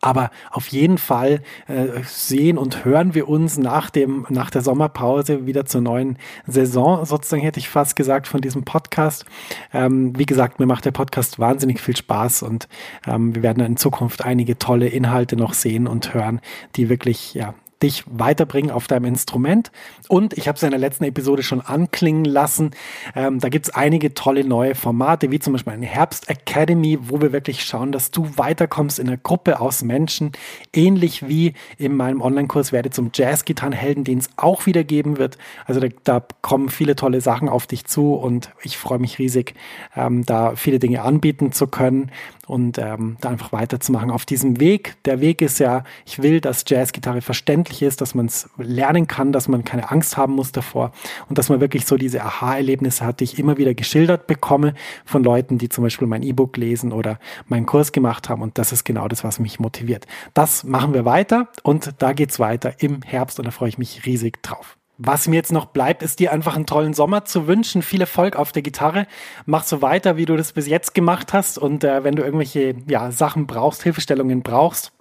Aber 0.00 0.30
auf 0.50 0.68
jeden 0.68 0.98
Fall 0.98 1.42
äh, 1.68 2.02
sehen 2.04 2.58
und 2.58 2.84
hören 2.84 3.14
wir 3.14 3.28
uns 3.28 3.58
nach, 3.58 3.90
dem, 3.90 4.26
nach 4.28 4.50
der 4.50 4.62
Sommerpause 4.62 5.46
wieder 5.46 5.64
zur 5.66 5.80
neuen 5.80 6.18
Saison, 6.46 7.04
sozusagen 7.04 7.42
hätte 7.42 7.60
ich 7.60 7.68
fast 7.68 7.96
gesagt, 7.96 8.28
von 8.28 8.40
diesem 8.40 8.64
Podcast. 8.64 9.24
Ähm, 9.72 10.18
wie 10.18 10.26
gesagt, 10.26 10.60
mir 10.60 10.66
macht 10.66 10.84
der 10.84 10.92
Podcast 10.92 11.38
wahnsinnig 11.38 11.80
viel 11.80 11.96
Spaß 11.96 12.42
und 12.42 12.68
ähm, 13.06 13.34
wir 13.34 13.42
werden 13.42 13.64
in 13.64 13.76
Zukunft 13.76 14.24
einige 14.24 14.58
tolle 14.58 14.88
Inhalte 14.88 15.36
noch 15.36 15.54
sehen 15.54 15.86
und 15.86 16.14
hören, 16.14 16.40
die 16.76 16.88
wirklich 16.88 17.34
ja, 17.34 17.54
dich 17.82 18.04
weiterbringen 18.06 18.70
auf 18.70 18.86
deinem 18.86 19.04
Instrument. 19.06 19.70
Und 20.08 20.36
ich 20.36 20.48
habe 20.48 20.56
es 20.56 20.62
in 20.62 20.70
der 20.70 20.78
letzten 20.78 21.04
Episode 21.04 21.42
schon 21.42 21.60
anklingen 21.60 22.24
lassen. 22.24 22.70
Ähm, 23.14 23.38
da 23.38 23.48
gibt 23.48 23.66
es 23.66 23.74
einige 23.74 24.14
tolle 24.14 24.44
neue 24.44 24.74
Formate, 24.74 25.30
wie 25.30 25.38
zum 25.38 25.52
Beispiel 25.52 25.74
eine 25.74 25.86
Herbst 25.86 26.30
Academy, 26.30 26.98
wo 27.02 27.20
wir 27.20 27.32
wirklich 27.32 27.64
schauen, 27.64 27.92
dass 27.92 28.10
du 28.10 28.26
weiterkommst 28.36 28.98
in 28.98 29.08
einer 29.08 29.18
Gruppe 29.18 29.60
aus 29.60 29.82
Menschen, 29.82 30.32
ähnlich 30.72 31.28
wie 31.28 31.54
in 31.78 31.96
meinem 31.96 32.20
Online-Kurs 32.22 32.72
werde 32.72 32.90
zum 32.90 33.10
Jazz-Gitarrenhelden, 33.12 34.04
den 34.04 34.18
es 34.18 34.30
auch 34.36 34.66
wieder 34.66 34.84
geben 34.84 35.18
wird. 35.18 35.36
Also 35.66 35.80
da, 35.80 35.88
da, 36.04 36.22
kommen 36.42 36.68
viele 36.68 36.94
tolle 36.94 37.20
Sachen 37.20 37.48
auf 37.48 37.66
dich 37.66 37.86
zu 37.86 38.14
und 38.14 38.50
ich 38.62 38.78
freue 38.78 38.98
mich 38.98 39.18
riesig, 39.18 39.54
ähm, 39.96 40.24
da 40.24 40.54
viele 40.54 40.78
Dinge 40.78 41.02
anbieten 41.02 41.50
zu 41.50 41.66
können 41.66 42.10
und 42.46 42.78
ähm, 42.78 43.16
da 43.20 43.30
einfach 43.30 43.52
weiterzumachen 43.52 44.10
auf 44.10 44.24
diesem 44.24 44.60
Weg. 44.60 44.96
Der 45.04 45.20
Weg 45.20 45.42
ist 45.42 45.58
ja, 45.58 45.82
ich 46.04 46.22
will, 46.22 46.40
dass 46.40 46.64
Jazzgitarre 46.66 47.20
verständlich 47.20 47.65
ist, 47.82 48.00
dass 48.00 48.14
man 48.14 48.26
es 48.26 48.48
lernen 48.56 49.06
kann, 49.06 49.32
dass 49.32 49.48
man 49.48 49.64
keine 49.64 49.90
Angst 49.90 50.16
haben 50.16 50.34
muss 50.34 50.52
davor 50.52 50.92
und 51.28 51.38
dass 51.38 51.48
man 51.48 51.60
wirklich 51.60 51.86
so 51.86 51.96
diese 51.96 52.22
Aha-Erlebnisse 52.22 53.04
hat, 53.04 53.20
die 53.20 53.24
ich 53.24 53.38
immer 53.38 53.56
wieder 53.58 53.74
geschildert 53.74 54.26
bekomme 54.26 54.74
von 55.04 55.22
Leuten, 55.22 55.58
die 55.58 55.68
zum 55.68 55.84
Beispiel 55.84 56.08
mein 56.08 56.22
E-Book 56.22 56.56
lesen 56.56 56.92
oder 56.92 57.18
meinen 57.48 57.66
Kurs 57.66 57.92
gemacht 57.92 58.28
haben 58.28 58.42
und 58.42 58.58
das 58.58 58.72
ist 58.72 58.84
genau 58.84 59.08
das, 59.08 59.24
was 59.24 59.38
mich 59.38 59.60
motiviert. 59.60 60.06
Das 60.34 60.64
machen 60.64 60.94
wir 60.94 61.04
weiter 61.04 61.48
und 61.62 61.94
da 61.98 62.12
geht's 62.12 62.38
weiter 62.38 62.74
im 62.78 63.02
Herbst 63.02 63.38
und 63.38 63.46
da 63.46 63.50
freue 63.50 63.68
ich 63.68 63.78
mich 63.78 64.06
riesig 64.06 64.42
drauf. 64.42 64.76
Was 64.98 65.28
mir 65.28 65.36
jetzt 65.36 65.52
noch 65.52 65.66
bleibt, 65.66 66.02
ist 66.02 66.20
dir 66.20 66.32
einfach 66.32 66.56
einen 66.56 66.64
tollen 66.64 66.94
Sommer 66.94 67.26
zu 67.26 67.46
wünschen. 67.46 67.82
Viel 67.82 68.00
Erfolg 68.00 68.36
auf 68.36 68.52
der 68.52 68.62
Gitarre. 68.62 69.06
Mach 69.44 69.62
so 69.62 69.82
weiter, 69.82 70.16
wie 70.16 70.24
du 70.24 70.36
das 70.36 70.52
bis 70.52 70.66
jetzt 70.66 70.94
gemacht 70.94 71.34
hast. 71.34 71.58
Und 71.58 71.84
äh, 71.84 72.02
wenn 72.02 72.16
du 72.16 72.22
irgendwelche 72.22 72.76
ja, 72.88 73.10
Sachen 73.10 73.46
brauchst, 73.46 73.82
Hilfestellungen 73.82 74.42
brauchst, 74.42 74.92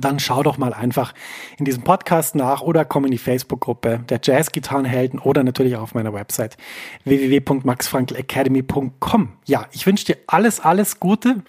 dann 0.00 0.18
schau 0.18 0.42
doch 0.42 0.58
mal 0.58 0.74
einfach 0.74 1.14
in 1.58 1.64
diesem 1.64 1.84
Podcast 1.84 2.34
nach 2.34 2.60
oder 2.60 2.84
komm 2.84 3.04
in 3.04 3.12
die 3.12 3.18
Facebook-Gruppe 3.18 4.00
der 4.08 4.18
Jazz-Gitarrenhelden 4.22 5.20
oder 5.20 5.44
natürlich 5.44 5.76
auch 5.76 5.82
auf 5.82 5.94
meiner 5.94 6.12
Website 6.12 6.56
www.maxfrankelacademy.com. 7.04 9.28
Ja, 9.44 9.66
ich 9.70 9.86
wünsche 9.86 10.06
dir 10.06 10.16
alles, 10.26 10.58
alles 10.58 10.98
Gute 10.98 11.44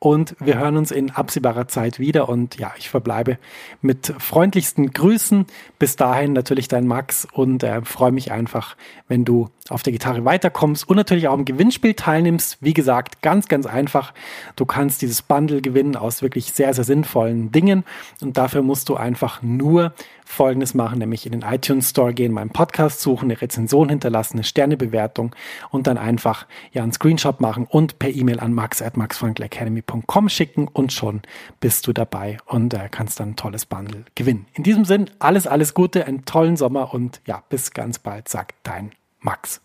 und 0.00 0.36
wir 0.38 0.58
hören 0.58 0.76
uns 0.76 0.92
in 0.92 1.10
absehbarer 1.10 1.66
Zeit 1.66 1.98
wieder. 1.98 2.28
Und 2.28 2.56
ja, 2.56 2.72
ich 2.78 2.88
verbleibe 2.88 3.38
mit 3.80 4.14
freundlichsten 4.18 4.92
Grüßen. 4.92 5.46
Bis 5.78 5.96
dahin 5.96 6.34
natürlich 6.34 6.68
dein 6.68 6.86
Max 6.86 7.26
und 7.32 7.64
äh, 7.64 7.82
freue 7.82 8.12
mich 8.12 8.30
einfach, 8.30 8.76
wenn 9.08 9.24
du 9.24 9.48
auf 9.70 9.82
der 9.82 9.92
Gitarre 9.92 10.24
weiterkommst 10.24 10.88
und 10.88 10.96
natürlich 10.96 11.28
auch 11.28 11.34
im 11.34 11.44
Gewinnspiel 11.44 11.94
teilnimmst. 11.94 12.58
Wie 12.60 12.74
gesagt, 12.74 13.22
ganz, 13.22 13.48
ganz 13.48 13.66
einfach. 13.66 14.14
Du 14.56 14.64
kannst 14.64 15.02
dieses 15.02 15.22
Bundle 15.22 15.60
gewinnen 15.60 15.96
aus 15.96 16.22
wirklich 16.22 16.52
sehr, 16.52 16.72
sehr 16.74 16.84
sinnvollen 16.84 17.52
Dingen. 17.52 17.84
Und 18.20 18.36
dafür 18.36 18.62
musst 18.62 18.88
du 18.88 18.96
einfach 18.96 19.42
nur 19.42 19.92
Folgendes 20.28 20.74
machen, 20.74 20.98
nämlich 20.98 21.24
in 21.24 21.32
den 21.32 21.42
iTunes 21.42 21.90
Store 21.90 22.12
gehen, 22.12 22.32
meinen 22.32 22.50
Podcast 22.50 23.00
suchen, 23.00 23.30
eine 23.30 23.40
Rezension 23.40 23.88
hinterlassen, 23.88 24.34
eine 24.34 24.44
Sternebewertung 24.44 25.34
und 25.70 25.86
dann 25.86 25.96
einfach 25.96 26.46
ja 26.72 26.82
einen 26.82 26.92
Screenshot 26.92 27.40
machen 27.40 27.66
und 27.66 27.98
per 27.98 28.10
E-Mail 28.10 28.38
an 28.38 28.52
max 28.52 28.82
at 28.82 28.96
maxfrankelacademy.com 28.96 30.28
schicken 30.28 30.68
und 30.68 30.92
schon 30.92 31.22
bist 31.60 31.86
du 31.86 31.94
dabei 31.94 32.36
und 32.44 32.74
äh, 32.74 32.88
kannst 32.90 33.20
dann 33.20 33.30
ein 33.30 33.36
tolles 33.36 33.64
Bundle 33.64 34.04
gewinnen. 34.14 34.46
In 34.52 34.64
diesem 34.64 34.84
Sinn, 34.84 35.08
alles, 35.18 35.46
alles 35.46 35.72
Gute, 35.72 36.04
einen 36.04 36.26
tollen 36.26 36.56
Sommer 36.56 36.92
und 36.92 37.22
ja, 37.26 37.42
bis 37.48 37.72
ganz 37.72 37.98
bald, 37.98 38.28
sagt 38.28 38.54
dein 38.64 38.92
Max. 39.22 39.60